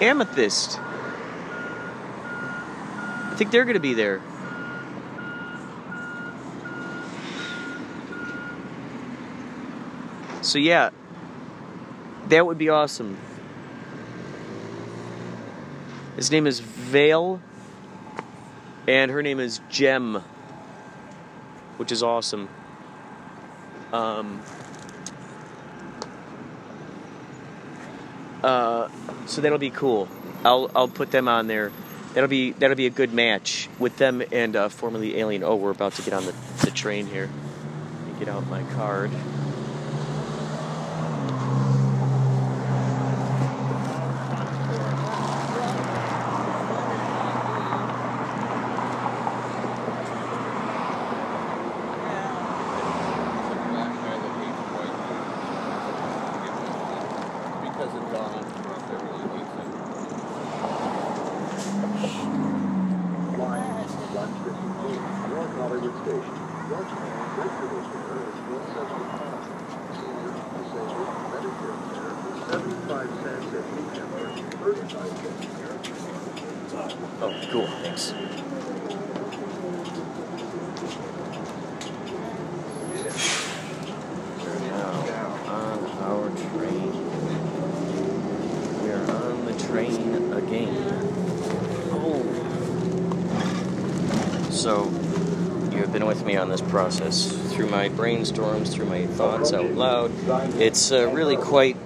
[0.00, 0.80] amethyst.
[0.80, 4.22] I think they're going to be there.
[10.40, 10.88] So, yeah,
[12.28, 13.18] that would be awesome.
[16.16, 17.40] His name is Vale,
[18.86, 20.22] and her name is Gem,
[21.76, 22.48] which is awesome.
[23.92, 24.40] Um,
[28.42, 28.88] uh,
[29.26, 30.08] so that'll be cool.
[30.44, 31.72] I'll I'll put them on there.
[32.14, 35.42] That'll be that'll be a good match with them and uh, formerly Alien.
[35.42, 36.34] Oh, we're about to get on the,
[36.64, 37.28] the train here.
[38.06, 39.10] Let me get out my card.
[57.62, 58.40] Because of Donna.
[72.52, 73.84] Everybody hates it.
[77.20, 77.66] Oh, cool.
[77.82, 78.04] Thanks.
[84.42, 84.90] We're now
[85.48, 86.90] on our train.
[88.82, 90.74] We are on the train again.
[91.92, 92.22] Oh.
[94.50, 94.84] So,
[95.72, 99.70] you have been with me on this process through my brainstorms, through my thoughts out
[99.74, 100.10] loud.
[100.60, 101.76] It's uh, really quite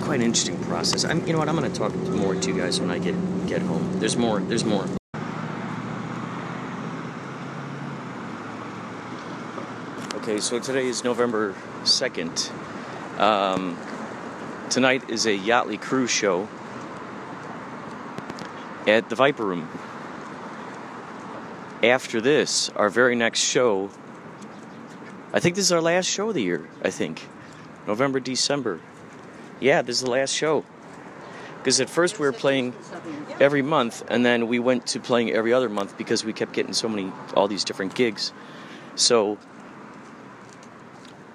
[0.00, 1.04] quite an interesting process.
[1.04, 1.50] I'm, you know what?
[1.50, 3.14] I'm going to talk more to you guys when I get
[3.46, 4.00] get home.
[4.00, 4.40] There's more.
[4.40, 4.86] There's more.
[10.14, 11.54] Okay, so today is November
[11.84, 12.50] second.
[13.18, 13.76] Um,
[14.70, 16.48] tonight is a Yachtley Crew show
[18.86, 19.68] at the Viper Room.
[21.82, 23.90] After this, our very next show.
[25.32, 26.68] I think this is our last show of the year.
[26.84, 27.26] I think
[27.86, 28.80] November, December.
[29.60, 30.64] Yeah, this is the last show.
[31.56, 32.74] Because at first we were playing
[33.38, 36.72] every month, and then we went to playing every other month because we kept getting
[36.72, 38.32] so many, all these different gigs.
[38.94, 39.38] So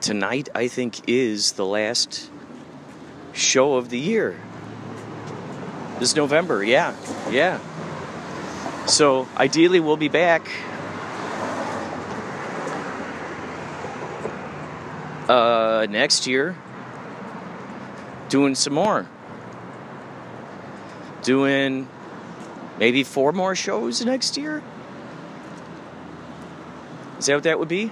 [0.02, 2.30] tonight, I think, is the last
[3.34, 4.40] show of the year.
[6.00, 6.96] This November, yeah,
[7.32, 7.60] yeah.
[8.88, 10.48] So ideally, we'll be back.
[15.28, 16.56] Uh, next year,
[18.30, 19.08] doing some more.
[21.24, 21.88] Doing
[22.78, 24.62] maybe four more shows next year?
[27.18, 27.92] Is that what that would be?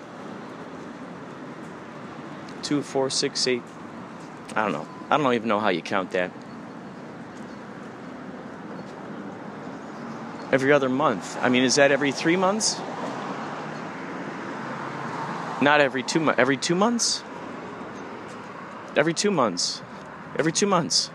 [2.61, 3.63] Two, four, six, eight.
[4.55, 4.87] I don't know.
[5.09, 6.31] I don't even know how you count that.
[10.53, 11.35] Every other month.
[11.41, 12.79] I mean, is that every three months?
[15.63, 16.39] Not every two months.
[16.39, 17.23] Every two months?
[18.95, 19.81] Every two months.
[20.37, 21.09] Every two months.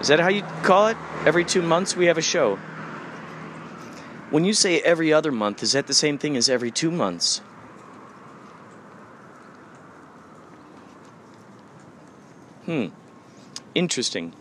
[0.00, 0.96] Is that how you call it?
[1.24, 2.56] Every two months we have a show.
[4.30, 7.38] When you say every other month, is that the same thing as every two months?
[12.66, 12.86] Hmm.
[13.76, 14.32] Interesting.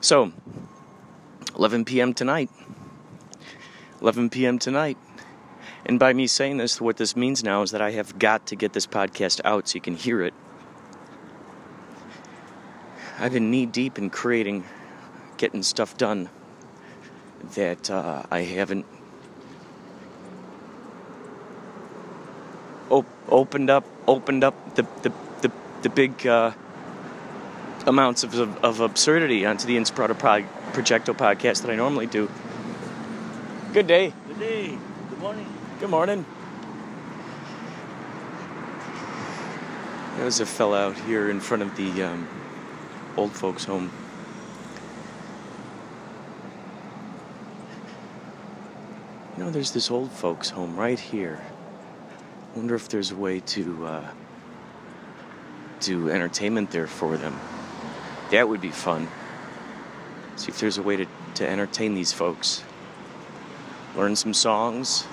[0.00, 0.32] So,
[1.56, 2.12] 11 p.m.
[2.12, 2.50] tonight.
[4.02, 4.58] 11 p.m.
[4.58, 4.98] tonight.
[5.86, 8.56] And by me saying this, what this means now is that I have got to
[8.56, 10.34] get this podcast out so you can hear it.
[13.18, 14.64] I've been knee deep in creating,
[15.38, 16.28] getting stuff done
[17.54, 18.84] that uh, I haven't
[22.90, 25.52] op- opened up, opened up the the the,
[25.82, 26.52] the big uh,
[27.86, 32.30] amounts of, of, of absurdity onto the Inspirato Pro- Projecto podcast that I normally do.
[33.72, 34.12] Good day.
[34.26, 34.78] Good day.
[35.10, 35.46] Good morning.
[35.80, 36.26] Good morning.
[40.16, 42.28] There's a fella out here in front of the um,
[43.16, 43.90] old folks' home.
[49.36, 51.44] You know, there's this old folks' home right here.
[52.54, 54.10] Wonder if there's a way to uh,
[55.80, 57.38] do entertainment there for them.
[58.30, 59.08] That would be fun.
[60.46, 62.62] See if there's a way to, to entertain these folks.
[63.96, 65.04] Learn some songs,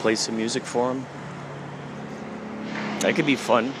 [0.00, 1.06] play some music for them.
[3.00, 3.72] That could be fun.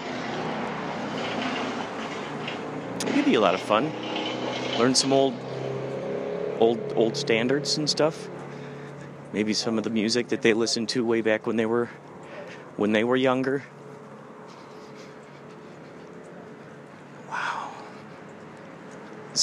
[2.96, 3.92] It could be a lot of fun.
[4.78, 5.34] Learn some old,
[6.60, 8.30] old, old standards and stuff.
[9.34, 11.90] Maybe some of the music that they listened to way back when they were,
[12.78, 13.64] when they were younger.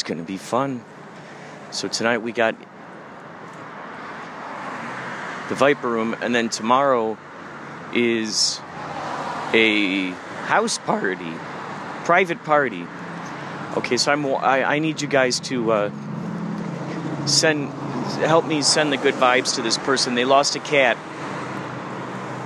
[0.07, 0.81] It's gonna be fun.
[1.71, 2.55] So tonight we got
[5.49, 7.17] the Viper Room, and then tomorrow
[7.93, 8.61] is
[9.53, 10.11] a
[10.47, 11.33] house party,
[12.05, 12.87] private party.
[13.75, 15.91] Okay, so I'm I, I need you guys to uh,
[17.25, 17.69] send
[18.23, 20.15] help me send the good vibes to this person.
[20.15, 20.97] They lost a cat.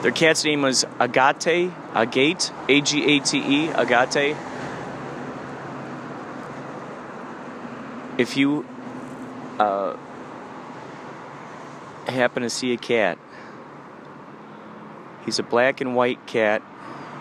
[0.01, 4.35] Their cat's name was Agate, Agate, A G A T E, Agate.
[8.21, 8.67] If you
[9.57, 9.97] uh,
[12.05, 13.17] happen to see a cat,
[15.25, 16.61] he's a black and white cat.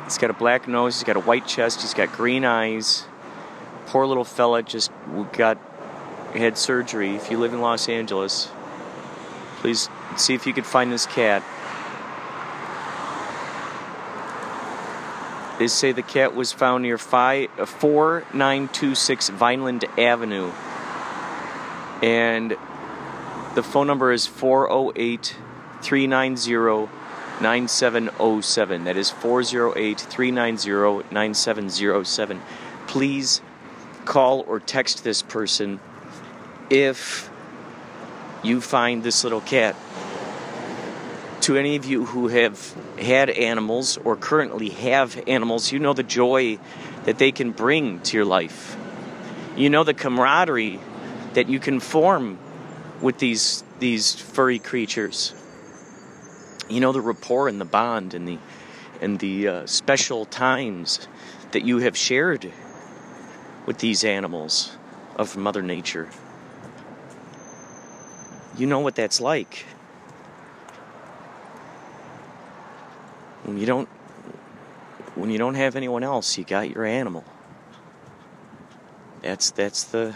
[0.05, 3.07] He's got a black nose, he's got a white chest, he's got green eyes.
[3.87, 4.91] Poor little fella just
[5.33, 5.57] got
[6.35, 7.17] had surgery.
[7.17, 8.51] If you live in Los Angeles,
[9.61, 9.89] please
[10.19, 11.43] see if you could find this cat.
[15.59, 20.53] They say the cat was found near five, uh, 4926 Vineland Avenue.
[22.03, 22.57] And
[23.55, 25.37] the phone number is 408
[25.83, 26.91] 390
[27.41, 28.85] 9707.
[28.85, 32.43] That is 408 390 9707.
[32.87, 33.41] Please
[34.05, 35.81] call or text this person
[36.69, 37.31] if
[38.43, 39.77] you find this little cat.
[41.43, 46.03] To any of you who have had animals or currently have animals, you know the
[46.03, 46.59] joy
[47.05, 48.77] that they can bring to your life.
[49.57, 50.79] You know the camaraderie
[51.35, 52.39] that you can form
[53.01, 55.35] with these these furry creatures.
[56.69, 58.39] You know the rapport and the bond and the
[59.01, 61.09] and the uh, special times
[61.53, 62.53] that you have shared
[63.67, 64.77] with these animals
[65.17, 66.09] of Mother Nature.
[68.57, 69.65] You know what that's like.
[73.45, 73.89] When you don't
[75.15, 77.25] when you don't have anyone else, you got your animal.
[79.23, 80.15] That's that's the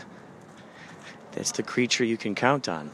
[1.34, 2.90] that's the creature you can count on.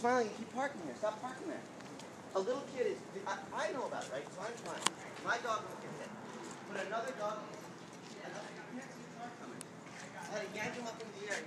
[0.00, 0.96] Smiling, you keep parking there.
[0.96, 1.79] Stop parking there.
[2.34, 2.98] A little kid is.
[3.26, 4.26] I, I know about it, right?
[4.30, 4.78] So I'm fine.
[5.26, 6.10] My dog won't get hit.
[6.70, 7.42] But another dog,
[8.22, 8.46] another.
[10.14, 11.42] I had to yank him up in the air.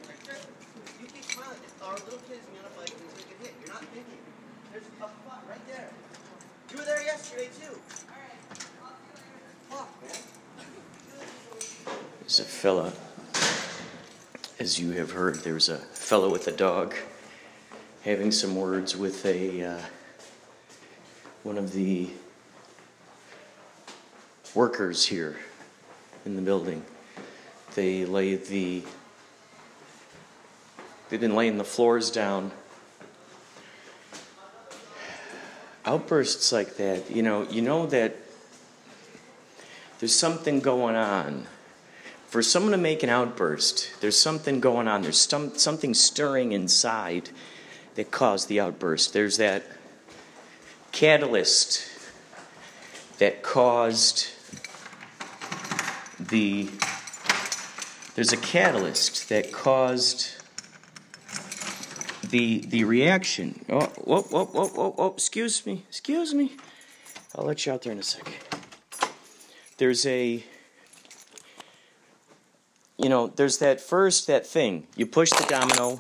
[0.99, 1.55] You keep smiling.
[1.81, 3.53] Our little kid is on a bike and he's gonna get hit.
[3.63, 4.19] You're not thinking.
[4.71, 5.89] There's a spot right there.
[6.71, 7.79] You were there yesterday too.
[9.69, 9.89] Fuck.
[12.19, 12.91] There's a fella,
[14.59, 16.95] as you have heard, there's a fellow with a dog
[18.03, 19.79] having some words with a uh,
[21.43, 22.09] one of the
[24.55, 25.35] workers here
[26.25, 26.81] in the building.
[27.75, 28.83] They lay the
[31.09, 32.51] they've been laying the floors down.
[35.85, 38.15] Outbursts like that, you know, you know that
[39.99, 41.45] there's something going on.
[42.27, 45.01] For someone to make an outburst, there's something going on.
[45.01, 47.29] There's some, something stirring inside
[47.95, 49.11] that caused the outburst.
[49.11, 49.63] There's that
[50.93, 51.89] catalyst
[53.19, 54.29] that caused
[56.17, 56.69] the.
[58.15, 60.29] There's a catalyst that caused
[62.23, 63.65] the the reaction.
[63.67, 65.07] Oh, whoa, whoa, whoa, whoa, whoa!
[65.07, 66.53] Excuse me, excuse me.
[67.35, 68.35] I'll let you out there in a second
[69.77, 70.43] there's a
[72.97, 75.99] you know there's that first that thing you push the domino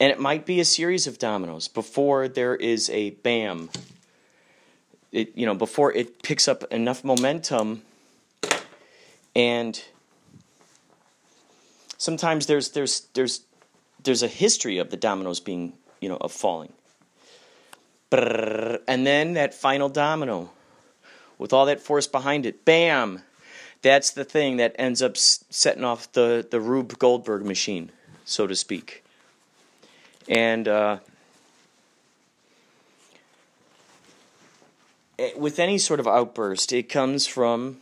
[0.00, 3.70] and it might be a series of dominoes before there is a bam
[5.12, 7.82] it you know before it picks up enough momentum
[9.34, 9.84] and
[11.98, 13.42] sometimes there's there's there's
[14.02, 16.72] there's a history of the dominoes being you know of falling
[18.12, 20.50] and then that final domino
[21.38, 23.22] with all that force behind it, bam!
[23.82, 27.90] That's the thing that ends up setting off the, the Rube Goldberg machine,
[28.24, 29.03] so to speak.
[30.28, 30.98] And uh,
[35.18, 37.78] eh, with any sort of outburst, it comes from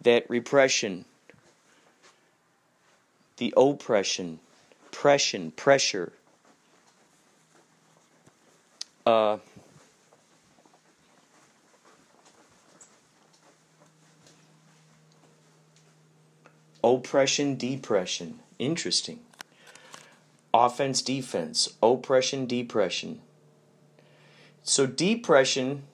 [0.00, 1.04] that repression
[3.40, 4.38] the oppression,
[4.92, 6.12] pression, pressure.
[9.06, 9.38] Uh,
[16.84, 18.38] oppression, depression.
[18.58, 19.20] Interesting.
[20.52, 21.76] Offense, defense.
[21.82, 23.20] Oppression, depression.
[24.62, 25.84] So, depression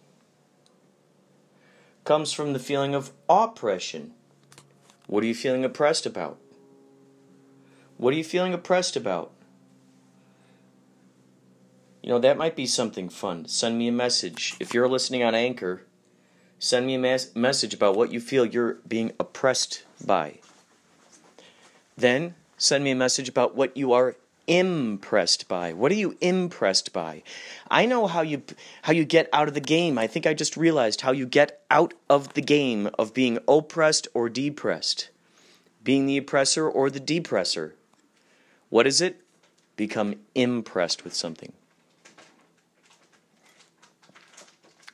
[2.05, 4.13] comes from the feeling of oppression.
[5.07, 6.39] What are you feeling oppressed about?
[7.97, 9.33] What are you feeling oppressed about?
[12.03, 13.49] You know, that might be something fun.
[13.49, 14.55] Send me a message.
[14.61, 15.83] If you're listening on Anchor,
[16.59, 20.39] send me a mes- message about what you feel you're being oppressed by.
[21.97, 24.15] Then send me a message about what you are
[24.47, 25.73] impressed by.
[25.73, 27.23] What are you impressed by?
[27.71, 28.43] I know how you
[28.83, 29.99] how you get out of the game.
[29.99, 34.09] I think I just realized how you get out of the game of being oppressed
[34.15, 35.11] or depressed.
[35.83, 37.73] Being the oppressor or the depressor.
[38.71, 39.21] What is it?
[39.77, 41.53] Become impressed with something.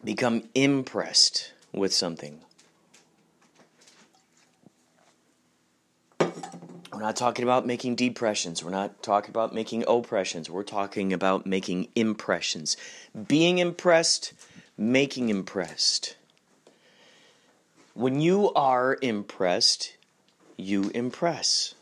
[0.04, 2.40] Become impressed with something.
[7.02, 8.62] We're not talking about making depressions.
[8.62, 10.48] We're not talking about making oppressions.
[10.48, 12.76] We're talking about making impressions.
[13.26, 14.32] Being impressed,
[14.78, 16.14] making impressed.
[17.94, 19.96] When you are impressed,
[20.56, 21.74] you impress.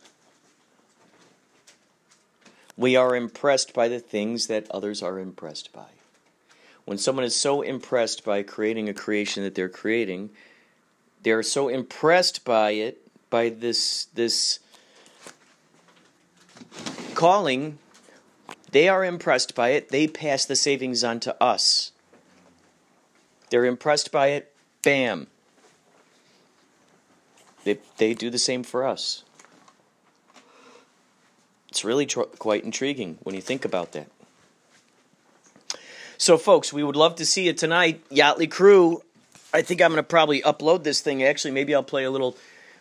[2.78, 5.90] We are impressed by the things that others are impressed by.
[6.86, 10.30] When someone is so impressed by creating a creation that they're creating,
[11.22, 14.60] they're so impressed by it, by this this
[17.10, 17.78] calling,
[18.72, 19.90] they are impressed by it.
[19.90, 21.92] They pass the savings on to us.
[23.50, 24.54] They're impressed by it.
[24.82, 25.26] Bam.
[27.64, 29.24] They, they do the same for us.
[31.68, 34.08] It's really tr- quite intriguing when you think about that.
[36.16, 38.02] So, folks, we would love to see you tonight.
[38.10, 39.02] Yachtley Crew.
[39.52, 41.22] I think I'm going to probably upload this thing.
[41.22, 42.36] Actually, maybe I'll play a little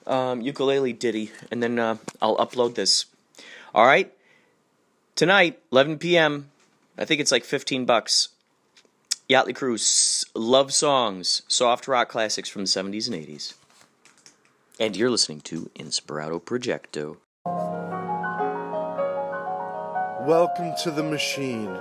[0.06, 3.06] um, ukulele ditty and then uh, I'll upload this.
[3.74, 4.14] All right?
[5.20, 6.50] Tonight, 11 p.m.
[6.98, 8.30] I think it's like 15 bucks.
[9.30, 9.76] Yachtley Crew,
[10.34, 13.54] love songs, soft rock classics from the 70s and 80s.
[14.80, 17.18] And you're listening to Inspirato Projecto.
[20.26, 21.78] Welcome to the machine.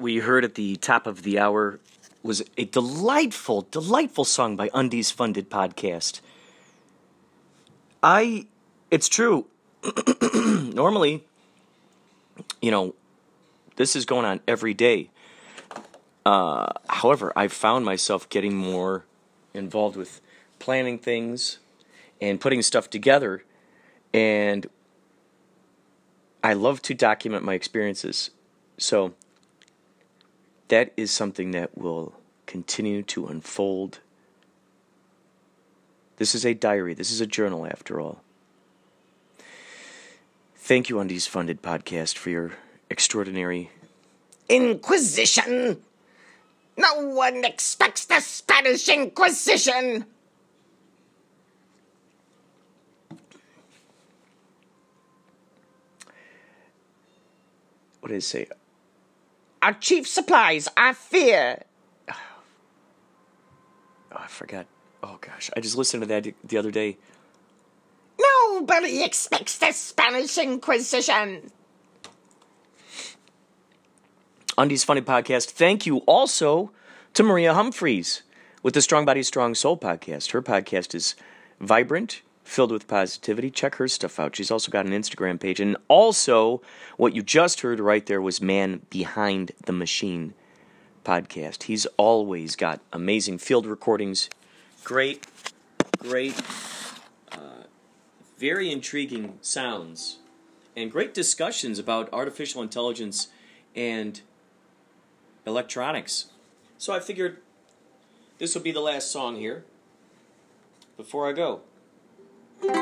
[0.00, 1.78] We heard at the top of the hour
[2.22, 6.22] was a delightful, delightful song by Undies Funded Podcast.
[8.02, 8.46] I,
[8.90, 9.44] it's true.
[10.34, 11.24] Normally,
[12.62, 12.94] you know,
[13.76, 15.10] this is going on every day.
[16.24, 19.04] Uh, however, I've found myself getting more
[19.52, 20.22] involved with
[20.58, 21.58] planning things
[22.22, 23.44] and putting stuff together.
[24.14, 24.66] And
[26.42, 28.30] I love to document my experiences.
[28.78, 29.12] So,
[30.70, 32.14] that is something that will
[32.46, 33.98] continue to unfold.
[36.16, 38.22] This is a diary, this is a journal after all.
[40.56, 42.52] Thank you, Undies Funded Podcast, for your
[42.88, 43.70] extraordinary
[44.48, 45.82] Inquisition!
[46.76, 50.06] No one expects the Spanish Inquisition!
[58.00, 58.46] what did it say?
[59.62, 61.62] Our chief supplies are fear.
[62.10, 62.14] Oh,
[64.16, 64.66] I forgot.
[65.02, 66.98] Oh gosh, I just listened to that the other day.
[68.18, 71.50] Nobody expects the Spanish Inquisition.
[74.58, 75.50] Undies Funny Podcast.
[75.50, 76.70] Thank you also
[77.14, 78.22] to Maria Humphreys
[78.62, 80.32] with the Strong Body, Strong Soul podcast.
[80.32, 81.14] Her podcast is
[81.60, 82.20] vibrant,
[82.50, 83.48] filled with positivity.
[83.50, 84.34] Check her stuff out.
[84.34, 85.60] She's also got an Instagram page.
[85.60, 86.60] And also,
[86.96, 90.34] what you just heard right there was Man Behind the Machine
[91.04, 91.64] podcast.
[91.64, 94.28] He's always got amazing field recordings,
[94.82, 95.26] great,
[95.98, 96.40] great,
[97.30, 97.64] uh,
[98.36, 100.18] very intriguing sounds,
[100.76, 103.28] and great discussions about artificial intelligence
[103.76, 104.22] and
[105.46, 106.26] electronics.
[106.78, 107.38] So I figured
[108.38, 109.64] this will be the last song here
[110.96, 111.60] before I go.
[112.62, 112.74] This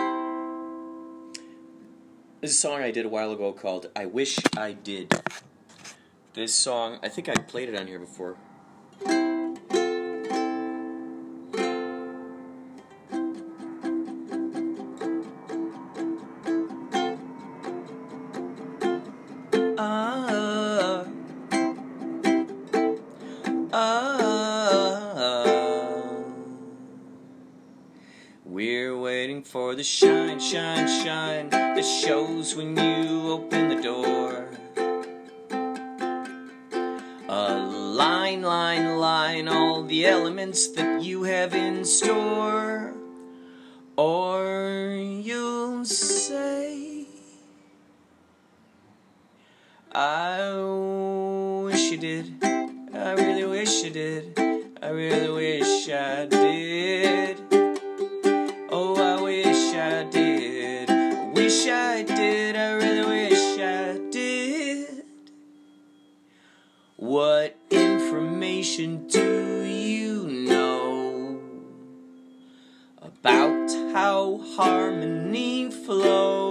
[2.42, 5.14] is a song I did a while ago called I Wish I Did.
[6.34, 8.36] This song, I think I played it on here before.
[29.78, 34.48] the shine, shine, shine that shows when you open the door.
[37.28, 42.92] A line, line, line, all the elements that you have in store.
[43.96, 47.06] Or you'll say,
[49.92, 50.54] I
[51.62, 52.42] wish you did.
[52.42, 54.36] I really wish you did.
[54.82, 55.30] I really
[67.00, 71.38] What information do you know
[73.00, 76.47] about how harmony flows?